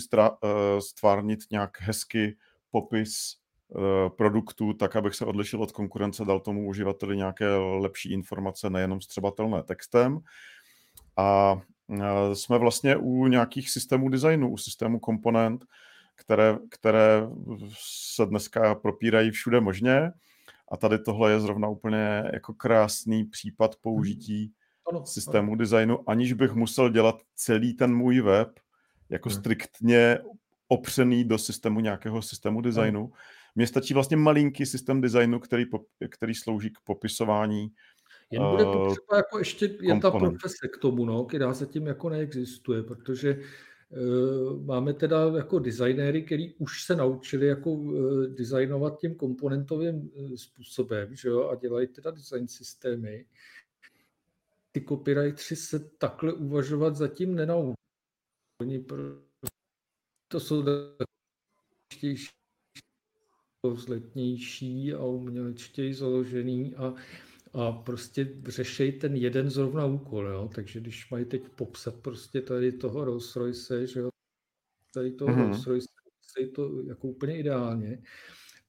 [0.79, 2.37] stvárnit nějak hezky
[2.71, 3.35] popis
[4.17, 9.63] produktu, tak abych se odlišil od konkurence, dal tomu uživateli nějaké lepší informace, nejenom střebatelné
[9.63, 10.19] textem.
[11.17, 11.55] A
[12.33, 15.65] jsme vlastně u nějakých systémů designu, u systému komponent,
[16.15, 17.27] které, které
[18.15, 20.11] se dneska propírají všude možně.
[20.71, 24.53] A tady tohle je zrovna úplně jako krásný případ použití
[24.91, 25.59] ano, systému ano.
[25.59, 28.59] designu, aniž bych musel dělat celý ten můj web
[29.09, 29.39] jako hmm.
[29.39, 30.19] striktně
[30.67, 33.11] opřený do systému nějakého systému designu.
[33.55, 35.65] Mně stačí vlastně malinký systém designu, který,
[36.09, 37.71] který slouží k popisování
[38.33, 42.09] jen bude eh, potřeba jako ještě je ta profese k tomu, no, která zatím jako
[42.09, 43.39] neexistuje, protože
[44.65, 51.15] máme teda jako designéry, který už se naučili jako eh, designovat tím komponentovým eh, způsobem,
[51.15, 53.25] že jo, a dělají teda design systémy.
[54.71, 57.75] Ty copywriteri se takhle uvažovat zatím nenaučí.
[58.61, 58.85] Oni
[60.27, 60.63] to jsou
[63.73, 66.93] vzletnější a umělečtěji založený a
[67.53, 70.49] a prostě řešej ten jeden zrovna úkol, jo?
[70.55, 74.09] takže když mají teď popsat prostě tady toho Rolls Royce, že jo,
[74.93, 75.41] tady toho mm-hmm.
[75.41, 75.87] Rolls Royce,
[76.39, 78.03] je to jako úplně ideálně,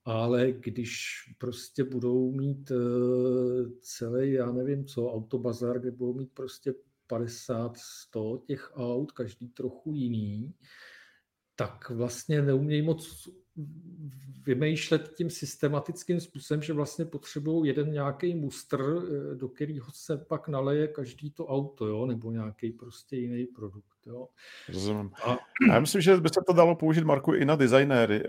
[0.05, 6.75] ale když prostě budou mít uh, celý, já nevím co, autobazar, kde budou mít prostě
[7.07, 10.55] 50, 100 těch aut, každý trochu jiný,
[11.57, 13.29] tak vlastně neumějí moc
[14.47, 20.49] vymýšlet tím systematickým způsobem, že vlastně potřebují jeden nějaký mustr, eh, do kterého se pak
[20.49, 23.87] naleje každý to auto, jo, nebo nějaký prostě jiný produkt.
[24.07, 24.29] Jo.
[24.69, 25.11] Rozumím.
[25.25, 25.39] A...
[25.69, 28.23] Já myslím, že by se to dalo použít, Marku, i na designéry.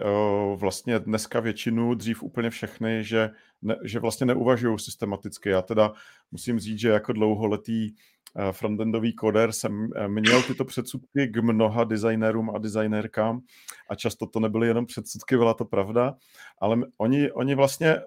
[0.55, 3.29] Vlastně dneska většinu, dřív úplně všechny, že,
[3.61, 5.49] ne, že vlastně neuvažují systematicky.
[5.49, 5.93] Já teda
[6.31, 8.14] musím říct, že jako dlouholetý Eh,
[8.51, 13.41] frontendový koder jsem eh, měl tyto předsudky k mnoha designérům a designérkám
[13.89, 16.15] a často to nebyly jenom předsudky, byla to pravda,
[16.59, 18.01] ale oni, oni vlastně, eh,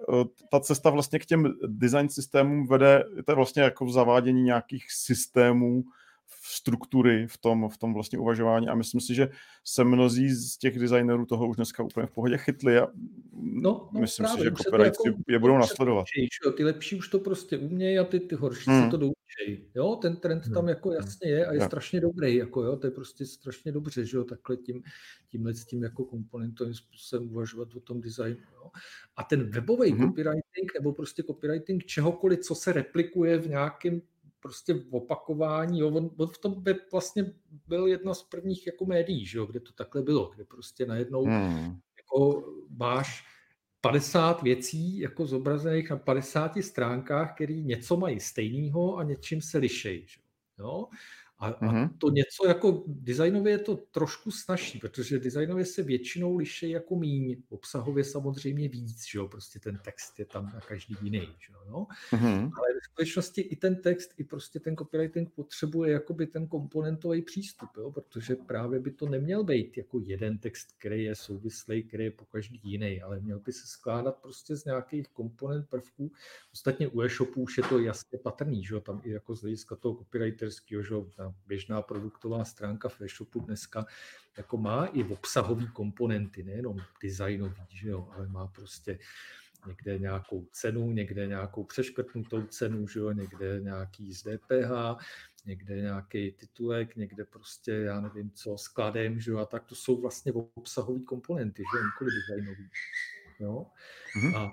[0.51, 5.83] ta cesta vlastně k těm design systémům vede, to je vlastně jako zavádění nějakých systémů,
[6.43, 9.29] struktury v tom, v tom vlastně uvažování a myslím si, že
[9.63, 12.87] se mnozí z těch designerů toho už dneska úplně v pohodě chytli a
[13.33, 16.05] no, no, myslím právě, si, že copywriteri jako, je budou nasledovat.
[16.57, 18.83] ty lepší už to prostě umějí a ty, ty horší hmm.
[18.83, 19.69] se to doučejí.
[19.75, 20.69] Jo, ten trend tam hmm.
[20.69, 21.65] jako jasně je a je ja.
[21.65, 24.83] strašně dobrý, jako jo, to je prostě strašně dobře, že jo, takhle tím,
[25.29, 28.43] tímhle s tím jako komponentovým způsobem uvažovat o tom designu.
[28.55, 28.69] Jo.
[29.15, 30.07] A ten webový hmm.
[30.07, 34.01] copywriting nebo prostě copywriting čehokoliv, co se replikuje v nějakém
[34.39, 35.79] prostě v opakování.
[35.79, 35.87] Jo.
[35.87, 37.33] On, on v tom vlastně
[37.67, 41.25] byl jedna z prvních jako médií, že jo, kde to takhle bylo, kde prostě najednou
[41.25, 41.79] hmm.
[41.97, 42.43] jako
[42.77, 43.25] máš
[43.81, 50.07] 50 věcí jako zobrazených na 50 stránkách, které něco mají stejného a něčím se lišejí.
[50.07, 50.21] Že
[50.59, 50.87] jo.
[51.39, 51.69] A, mm-hmm.
[51.69, 51.89] a mhm.
[51.97, 57.43] to něco jako designově je to trošku snažší, protože designově se většinou liší jako míň,
[57.49, 61.59] obsahově samozřejmě víc, že jo, prostě ten text je tam na každý jiný, že jo,
[61.69, 61.87] no.
[62.11, 62.51] Mm-hmm.
[62.57, 67.69] Ale v skutečnosti i ten text, i prostě ten copywriting potřebuje jakoby ten komponentový přístup,
[67.77, 72.11] jo, protože právě by to neměl být jako jeden text, který je souvislý, který je
[72.11, 76.11] po každý jiný, ale měl by se skládat prostě z nějakých komponent prvků.
[76.53, 79.75] Ostatně u e-shopu už je to jasně patrný, že jo, tam i jako z hlediska
[79.75, 81.07] toho copywriterského, že jo,
[81.47, 83.85] běžná produktová stránka v e-shopu dneska
[84.37, 88.99] jako má i obsahový komponenty, nejenom designový, že jo, ale má prostě
[89.67, 94.71] někde nějakou cenu, někde nějakou přeškrtnutou cenu, že jo, někde nějaký z DPH,
[95.45, 100.01] někde nějaký titulek, někde prostě, já nevím co, skladem, že jo, a tak to jsou
[100.01, 102.69] vlastně obsahové komponenty, že jo, nikoli designový.
[103.39, 103.65] Jo?
[104.21, 104.37] Mm-hmm.
[104.37, 104.43] A,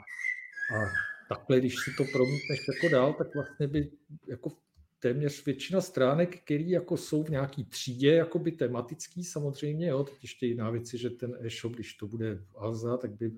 [0.76, 0.90] a
[1.28, 3.90] takhle, když si to promítneš jako dál, tak vlastně by
[4.26, 4.50] jako
[4.98, 10.22] téměř většina stránek, které jako jsou v nějaký třídě, jako by tematický samozřejmě, jo, teď
[10.22, 13.32] ještě jiná věc je, že ten e-shop, když to bude Alza, tak by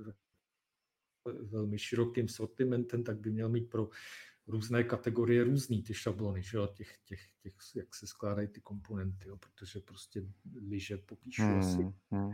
[1.43, 3.89] velmi širokým sortimentem, tak by měl mít pro
[4.47, 9.29] různé kategorie různý ty šablony, že jo, těch, těch, těch, jak se skládají ty komponenty,
[9.29, 10.23] jo, protože prostě
[10.69, 11.83] liže popíšu hmm, asi.
[12.11, 12.33] Hmm.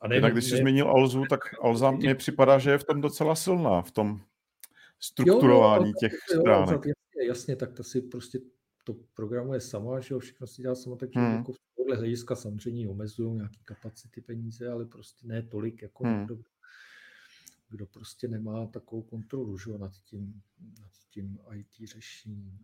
[0.00, 0.58] A nevím, když jsi ne...
[0.58, 4.20] zmínil Alzu, tak Alza mně připadá, že je v tom docela silná, v tom
[5.00, 6.76] strukturování jo, těch jo, stránek.
[6.76, 6.92] Jasně,
[7.26, 8.38] jasně, tak to si prostě
[8.84, 11.36] to programuje sama, že jo, všechno si dělá sama, takže hmm.
[11.36, 16.18] jako v tohle hlediska samozřejmě omezují nějaké kapacity peníze, ale prostě ne tolik, jako hmm.
[16.18, 16.38] někdo,
[17.70, 20.42] kdo prostě nemá takovou kontrolu že jo, nad, tím,
[20.80, 22.58] nad tím IT řešením.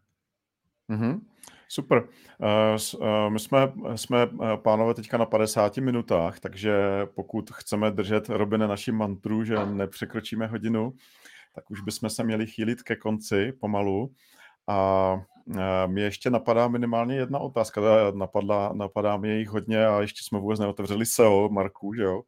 [0.90, 1.20] Mm-hmm.
[1.68, 2.08] Super.
[2.38, 6.74] Uh, uh, my jsme, jsme, uh, pánové, teďka na 50 minutách, takže
[7.14, 10.94] pokud chceme držet, Robine, naši mantru, že nepřekročíme hodinu,
[11.54, 14.14] tak už bychom se měli chýlit ke konci pomalu.
[14.68, 15.16] A
[15.86, 17.80] mě ještě napadá minimálně jedna otázka,
[18.14, 22.22] napadla, napadá mě jich hodně a ještě jsme vůbec neotevřeli SEO, Marku, že jo?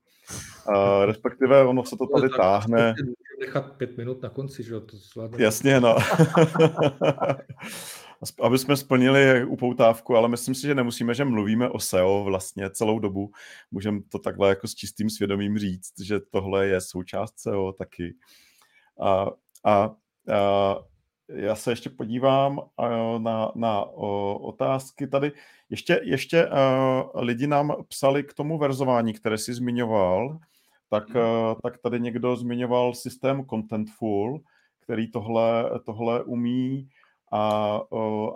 [0.69, 2.95] Uh, respektive ono se to tady táhne.
[3.41, 4.81] Nechat pět minut na konci, že jo?
[4.81, 4.97] To
[5.39, 5.97] Jasně, no.
[8.43, 12.99] aby jsme splnili upoutávku, ale myslím si, že nemusíme, že mluvíme o SEO vlastně celou
[12.99, 13.31] dobu.
[13.71, 18.15] Můžeme to takhle jako s čistým svědomím říct, že tohle je součást SEO taky.
[19.01, 19.27] A,
[19.65, 19.91] a,
[20.33, 20.77] a
[21.29, 22.61] já se ještě podívám
[23.19, 23.85] na, na
[24.41, 25.33] otázky tady.
[25.71, 30.39] Ještě, ještě uh, lidi nám psali k tomu verzování, které jsi zmiňoval,
[30.91, 34.41] tak, uh, tak tady někdo zmiňoval systém Contentful,
[34.81, 36.89] který tohle, tohle umí
[37.33, 37.81] a,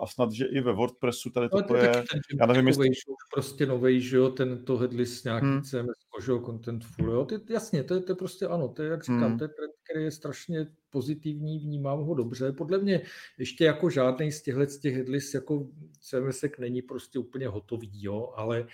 [0.01, 2.03] a snad, že i ve WordPressu tady no, toto je,
[2.39, 2.89] já nevím, jestli...
[3.33, 5.61] prostě novej, že jo, ten to headlist nějaký hmm.
[5.61, 8.89] CMS, že jo, Contentful, jo, ty, jasně, to je, to je prostě ano, to je,
[8.89, 9.37] jak říkám, hmm.
[9.37, 13.01] to je trend, který je strašně pozitivní, vnímám ho dobře, podle mě
[13.37, 15.67] ještě jako žádný z těchhle z těch headlist jako
[15.99, 18.67] CMS není prostě úplně hotový, jo, ale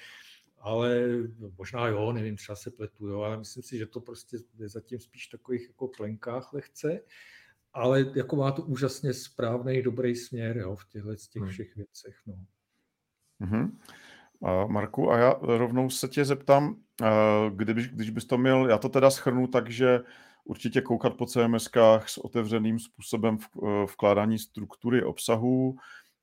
[0.59, 1.07] ale
[1.57, 4.99] možná jo, nevím, třeba se pletu, jo, ale myslím si, že to prostě je zatím
[4.99, 6.99] spíš takových jako plenkách lehce
[7.77, 11.51] ale jako má to úžasně správný, dobrý směr jo, v těchto těch hmm.
[11.51, 12.15] všech věcech.
[12.25, 12.45] No.
[13.41, 13.71] Mm-hmm.
[14.67, 16.75] Marku, a já rovnou se tě zeptám,
[17.49, 19.99] když, když bys to měl, já to teda schrnu tak, že
[20.45, 23.38] určitě koukat po CMSkách s otevřeným způsobem
[23.85, 25.75] vkládání struktury obsahu,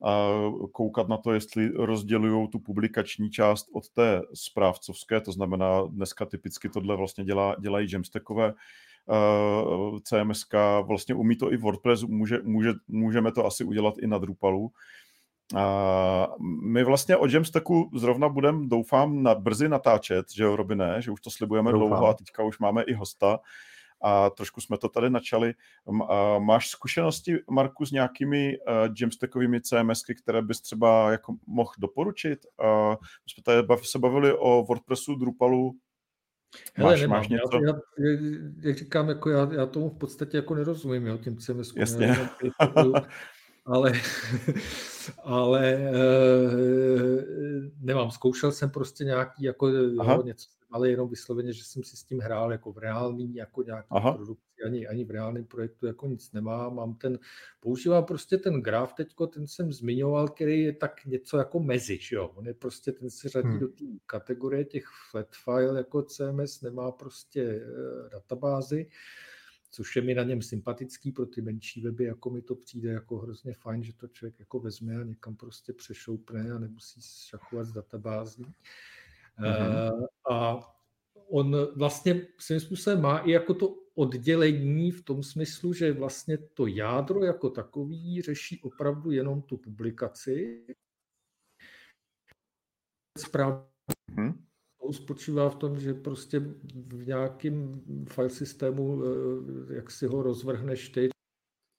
[0.04, 0.28] a
[0.72, 6.68] koukat na to, jestli rozdělují tu publikační část od té správcovské, to znamená dneska typicky
[6.68, 8.54] tohle vlastně dělá, dělají jamstackové
[9.06, 10.46] uh, CMS,
[10.82, 14.72] vlastně umí to i WordPress, může, může, můžeme to asi udělat i na Drupalu.
[15.52, 21.10] Uh, my vlastně o Jamstacku zrovna budeme, doufám, na, brzy natáčet, že jo, Robine, že
[21.10, 21.88] už to slibujeme doufám.
[21.88, 23.38] dlouho a teďka už máme i hosta
[24.02, 25.54] a trošku jsme to tady načali.
[26.38, 32.46] Máš zkušenosti, Marku, s nějakými uh, Jamstackovými CMSky, které bys třeba jako mohl doporučit?
[32.64, 35.72] Uh, my jsme tady se bavili o WordPressu, Drupalu,
[36.74, 37.18] Hele, máš, nemám.
[37.18, 37.60] máš něco?
[37.66, 38.18] Já, já,
[38.60, 41.72] jak říkám, jako já, já tomu v podstatě jako nerozumím, jo, tím CMS.
[41.76, 42.16] Jasně.
[43.66, 43.92] ale,
[45.22, 45.92] ale e,
[47.80, 48.10] nemám.
[48.10, 52.20] Zkoušel jsem prostě nějaký jako jo, něco ale jenom vysloveně, že jsem si s tím
[52.20, 54.12] hrál jako v reálný, jako nějaký Aha.
[54.12, 56.68] produkci, ani, ani v reálném projektu jako nic nemá.
[56.68, 57.18] Mám ten,
[57.60, 62.16] používám prostě ten graf teďko, ten jsem zmiňoval, který je tak něco jako mezi, že
[62.16, 62.32] jo.
[62.34, 63.58] On je prostě, ten se řadí hmm.
[63.58, 68.86] do té kategorie těch flat file jako CMS, nemá prostě uh, databázy,
[69.74, 73.18] což je mi na něm sympatický pro ty menší weby, jako mi to přijde jako
[73.18, 77.72] hrozně fajn, že to člověk jako vezme a někam prostě přešoupne a nemusí šachovat z
[77.72, 78.46] databází.
[79.38, 80.06] Mm-hmm.
[80.30, 80.58] A
[81.28, 86.66] on vlastně svým způsobem má i jako to oddělení v tom smyslu, že vlastně to
[86.66, 90.66] jádro jako takový řeší opravdu jenom tu publikaci
[93.18, 93.66] správně
[94.10, 94.44] hmm
[94.92, 96.40] spočívá v tom, že prostě
[96.74, 101.08] v nějakém file systému, eh, jak si ho rozvrhneš ty,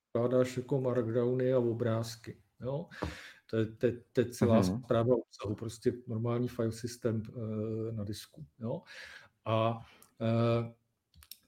[0.09, 2.37] vkládáš jako markdowny a obrázky.
[2.61, 2.85] Jo?
[3.49, 4.83] To je, to, to je celá mm-hmm.
[4.83, 8.45] zpráva obsahu, prostě normální file systém uh, na disku.
[8.59, 8.81] Jo?
[9.45, 9.79] A
[10.19, 10.71] uh,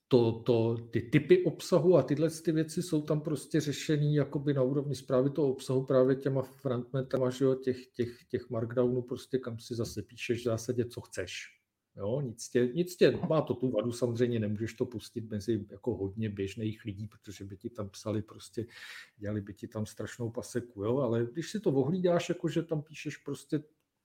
[0.07, 4.63] to, to, ty typy obsahu a tyhle ty věci jsou tam prostě řešený jakoby na
[4.63, 9.59] úrovni zprávy toho obsahu právě těma frontmetama, že jo, těch, těch, těch markdownů, prostě kam
[9.59, 11.57] si zase píšeš v zásadě, co chceš.
[11.97, 15.95] Jo, nic tě, nic tě, má to tu vadu, samozřejmě nemůžeš to pustit mezi jako
[15.95, 18.65] hodně běžných lidí, protože by ti tam psali prostě,
[19.17, 22.81] dělali by ti tam strašnou paseku, jo, ale když si to ohlídáš, jako že tam
[22.81, 23.63] píšeš prostě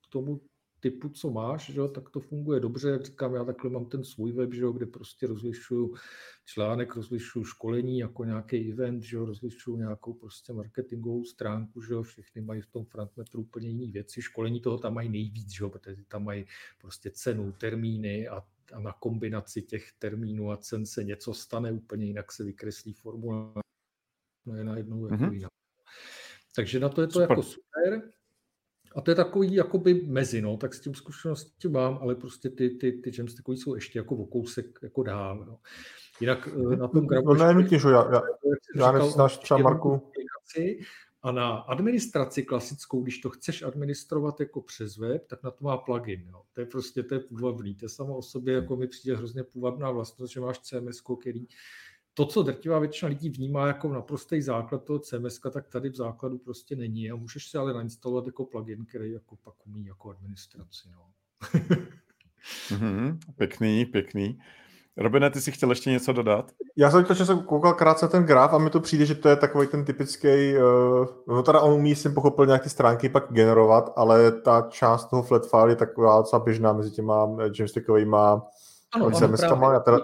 [0.09, 0.41] tomu
[0.83, 2.91] typu, co máš, že, tak to funguje dobře.
[2.91, 5.95] Jak říkám, já takhle mám ten svůj web, že, kde prostě rozlišuju
[6.45, 12.61] článek, rozlišuju školení jako nějaký event, že, rozlišuju nějakou prostě marketingovou stránku, že, všechny mají
[12.61, 14.23] v tom frontmetru úplně jiné věci.
[14.23, 16.45] Školení toho tam mají nejvíc, že, protože tam mají
[16.79, 22.07] prostě cenu, termíny a a na kombinaci těch termínů a cen se něco stane, úplně
[22.07, 23.53] jinak se vykreslí formula,
[24.47, 25.33] no je najednou jako mm-hmm.
[25.33, 25.51] jinak.
[26.55, 27.31] Takže na to je to super.
[27.31, 28.13] jako super.
[28.97, 32.71] A to je takový jakoby mezi, no, tak s tím zkušenosti mám, ale prostě ty,
[32.71, 35.45] ty, ty jamstickový jsou ještě jako o kousek jako dál.
[35.47, 35.59] No.
[36.21, 37.27] Jinak eh, na tom grafu...
[37.27, 38.23] No ne, nutně, že já, já,
[38.77, 40.13] já neznáš třeba Marku.
[41.25, 45.77] A na administraci klasickou, když to chceš administrovat jako přes web, tak na to má
[45.77, 46.29] plugin.
[46.29, 46.43] Jo.
[46.53, 47.75] To je prostě to je půvabný.
[47.75, 51.47] To je samo o sobě, jako mi přijde hrozně půvabná vlastnost, že máš CMS, který
[52.15, 56.39] to, co drtivá většina lidí vnímá jako naprostý základ toho CMS, tak tady v základu
[56.39, 60.89] prostě není a můžeš si ale nainstalovat jako plugin, který jako pak umí jako administraci.
[60.93, 61.07] No.
[62.69, 64.39] mm-hmm, pěkný, pěkný.
[64.97, 66.53] Robine, ty si chtěl ještě něco dodat?
[66.77, 69.29] Já jsem to, že jsem koukal krátce ten graf a mi to přijde, že to
[69.29, 73.93] je takový ten typický, uh, no teda on umí, jsem pochopil, nějaké stránky pak generovat,
[73.97, 78.43] ale ta část toho flat file je taková docela běžná mezi těma jamstickovými ano,
[78.93, 79.99] ano, Já teda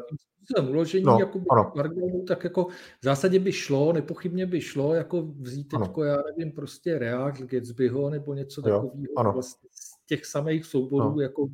[0.49, 1.41] způsobem uložení no, jako
[1.77, 2.65] Markdownu, tak jako
[3.01, 8.11] v zásadě by šlo, nepochybně by šlo jako vzít teďko, já nevím, prostě React, Gatsbyho
[8.11, 11.21] nebo něco takového vlastně z těch samých souborů no.
[11.21, 11.49] jako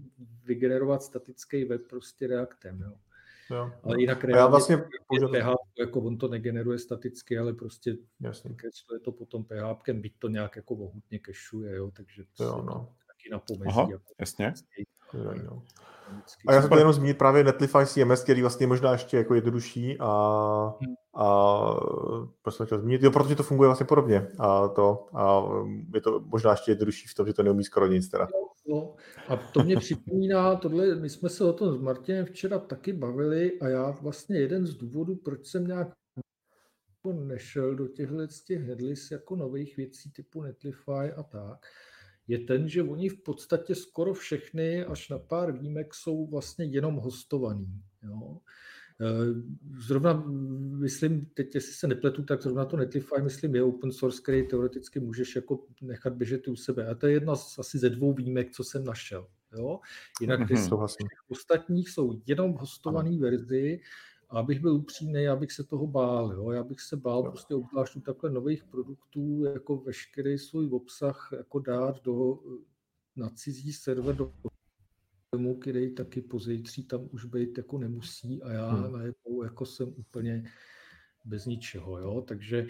[0.44, 2.92] vygenerovat statický web prostě Reactem, jo.
[3.50, 3.72] Jo.
[3.82, 4.74] Ale jinak já vlastně
[5.12, 8.56] je PHP, jako on to negeneruje staticky, ale prostě Jasně.
[8.92, 12.94] je to potom PHP, byť to nějak jako mohutně kešuje, jo, takže to jo, no.
[13.06, 13.68] taky na pomezí.
[13.68, 14.54] Aha, jako jasně.
[15.14, 15.62] Jo, jo.
[16.46, 19.34] A já jsem chtěl jenom zmínit právě Netlify CMS, který vlastně je možná ještě jako
[19.34, 20.94] jednodušší a, hmm.
[21.14, 21.26] a
[22.42, 25.42] proč jsem chtěl zmínit, jo, protože to funguje vlastně podobně a to a
[25.94, 28.28] je to možná ještě jednodušší v tom, že to neumí skoro nic teda.
[28.68, 28.94] No,
[29.28, 33.60] a to mě připomíná, tohle, my jsme se o tom s Martinem včera taky bavili
[33.60, 35.88] a já vlastně jeden z důvodů, proč jsem nějak
[37.12, 41.66] nešel do těchto těch headlist jako nových věcí typu Netlify a tak,
[42.28, 46.96] je ten, že oni v podstatě skoro všechny, až na pár výjimek, jsou vlastně jenom
[46.96, 47.82] hostovaný.
[48.02, 48.38] Jo.
[49.00, 49.06] E,
[49.86, 50.24] zrovna,
[50.78, 55.00] myslím, teď jestli se nepletu, tak zrovna to Netlify, myslím, je open source, který teoreticky
[55.00, 56.86] můžeš jako nechat běžet u sebe.
[56.86, 59.26] A to je jedna z, asi ze dvou výjimek, co jsem našel.
[59.58, 59.80] Jo?
[60.20, 61.06] Jinak ty mm-hmm.
[61.28, 63.80] ostatních jsou jenom hostované verzi
[64.34, 66.32] a abych byl upřímný, já bych se toho bál.
[66.32, 66.50] Jo?
[66.50, 72.02] Já bych se bál prostě obzvlášť takhle nových produktů, jako veškerý svůj obsah jako dát
[72.04, 72.38] do,
[73.16, 74.32] na cizí server do
[75.30, 78.92] tomu, který taky pozejtří tam už být jako nemusí a já hmm.
[78.92, 80.44] najednou jako jsem úplně
[81.24, 81.98] bez ničeho.
[81.98, 82.24] Jo?
[82.28, 82.66] Takže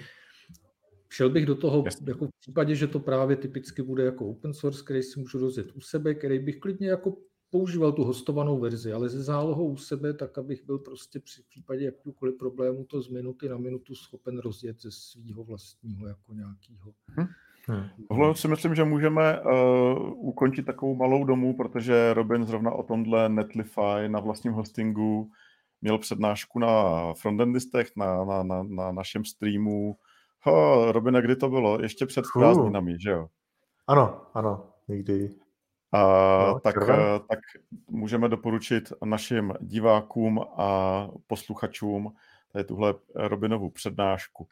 [1.11, 2.11] šel bych do toho Jasně.
[2.11, 5.77] jako v případě, že to právě typicky bude jako open source, který si můžu rozjet
[5.77, 7.17] u sebe, který bych klidně jako
[7.55, 11.85] používal tu hostovanou verzi, ale ze zálohou u sebe, tak abych byl prostě při případě
[11.85, 16.93] jakýkoliv problému to z minuty na minutu schopen rozjet ze svého vlastního jako nějakého.
[17.07, 17.27] Hmm.
[17.67, 17.89] Hmm.
[18.09, 23.29] Tohle si myslím, že můžeme uh, ukončit takovou malou domu, protože Robin zrovna o tomhle
[23.29, 25.31] Netlify na vlastním hostingu
[25.83, 29.97] měl přednášku na frontendistech, na, na, na, na našem streamu.
[30.41, 31.83] Ho, Robina, kdy to bylo?
[31.83, 33.27] Ještě před prázdninami, že jo?
[33.87, 35.44] Ano, ano, někdy
[36.47, 36.97] no, tak, eh,
[37.29, 37.39] tak
[37.89, 42.13] můžeme doporučit našim divákům a posluchačům
[42.53, 44.49] tady tuhle Robinovu přednášku.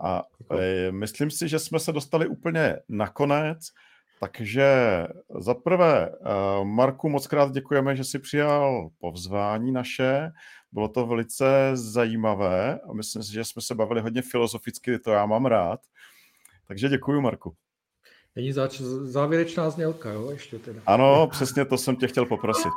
[0.00, 0.22] A
[0.58, 3.58] e, myslím si, že jsme se dostali úplně nakonec,
[4.20, 4.66] takže
[5.38, 10.30] za prvé, eh, Marku, moc krát děkujeme, že jsi přijal povzvání naše.
[10.72, 15.26] Bylo to velice zajímavé a myslím si, že jsme se bavili hodně filozoficky, to já
[15.26, 15.80] mám rád.
[16.66, 17.56] Takže děkuji, Marku.
[18.36, 20.80] Není zač, závěrečná znělka, jo, ještě teda.
[20.86, 22.72] Ano, přesně to jsem tě chtěl poprosit.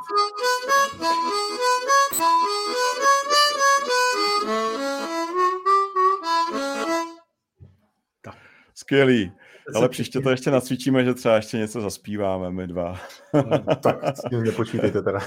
[8.22, 8.36] Tak.
[8.74, 9.32] Skvělý.
[9.74, 13.00] Ale příště to ještě nacvičíme, že třeba ještě něco zaspíváme my dva.
[13.82, 15.18] tak s tím nepočítejte teda.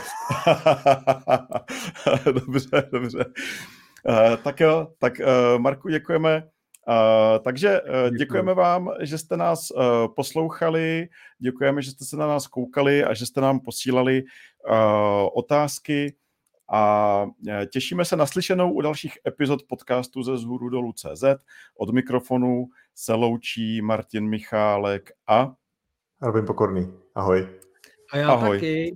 [2.31, 3.25] dobře, dobře.
[4.05, 6.43] Uh, tak jo, tak uh, Marku děkujeme.
[6.87, 9.83] Uh, takže uh, děkujeme vám, že jste nás uh,
[10.15, 11.07] poslouchali,
[11.39, 16.15] děkujeme, že jste se na nás koukali a že jste nám posílali uh, otázky
[16.71, 17.25] a
[17.73, 21.23] těšíme se na slyšenou u dalších epizod podcastu ze zhůru dolů CZ.
[21.77, 22.65] Od mikrofonu
[22.95, 25.53] se loučí Martin Michálek a
[26.21, 26.93] Robin Pokorný.
[27.15, 27.47] Ahoj.
[28.11, 28.57] A já Ahoj.
[28.57, 28.93] taky.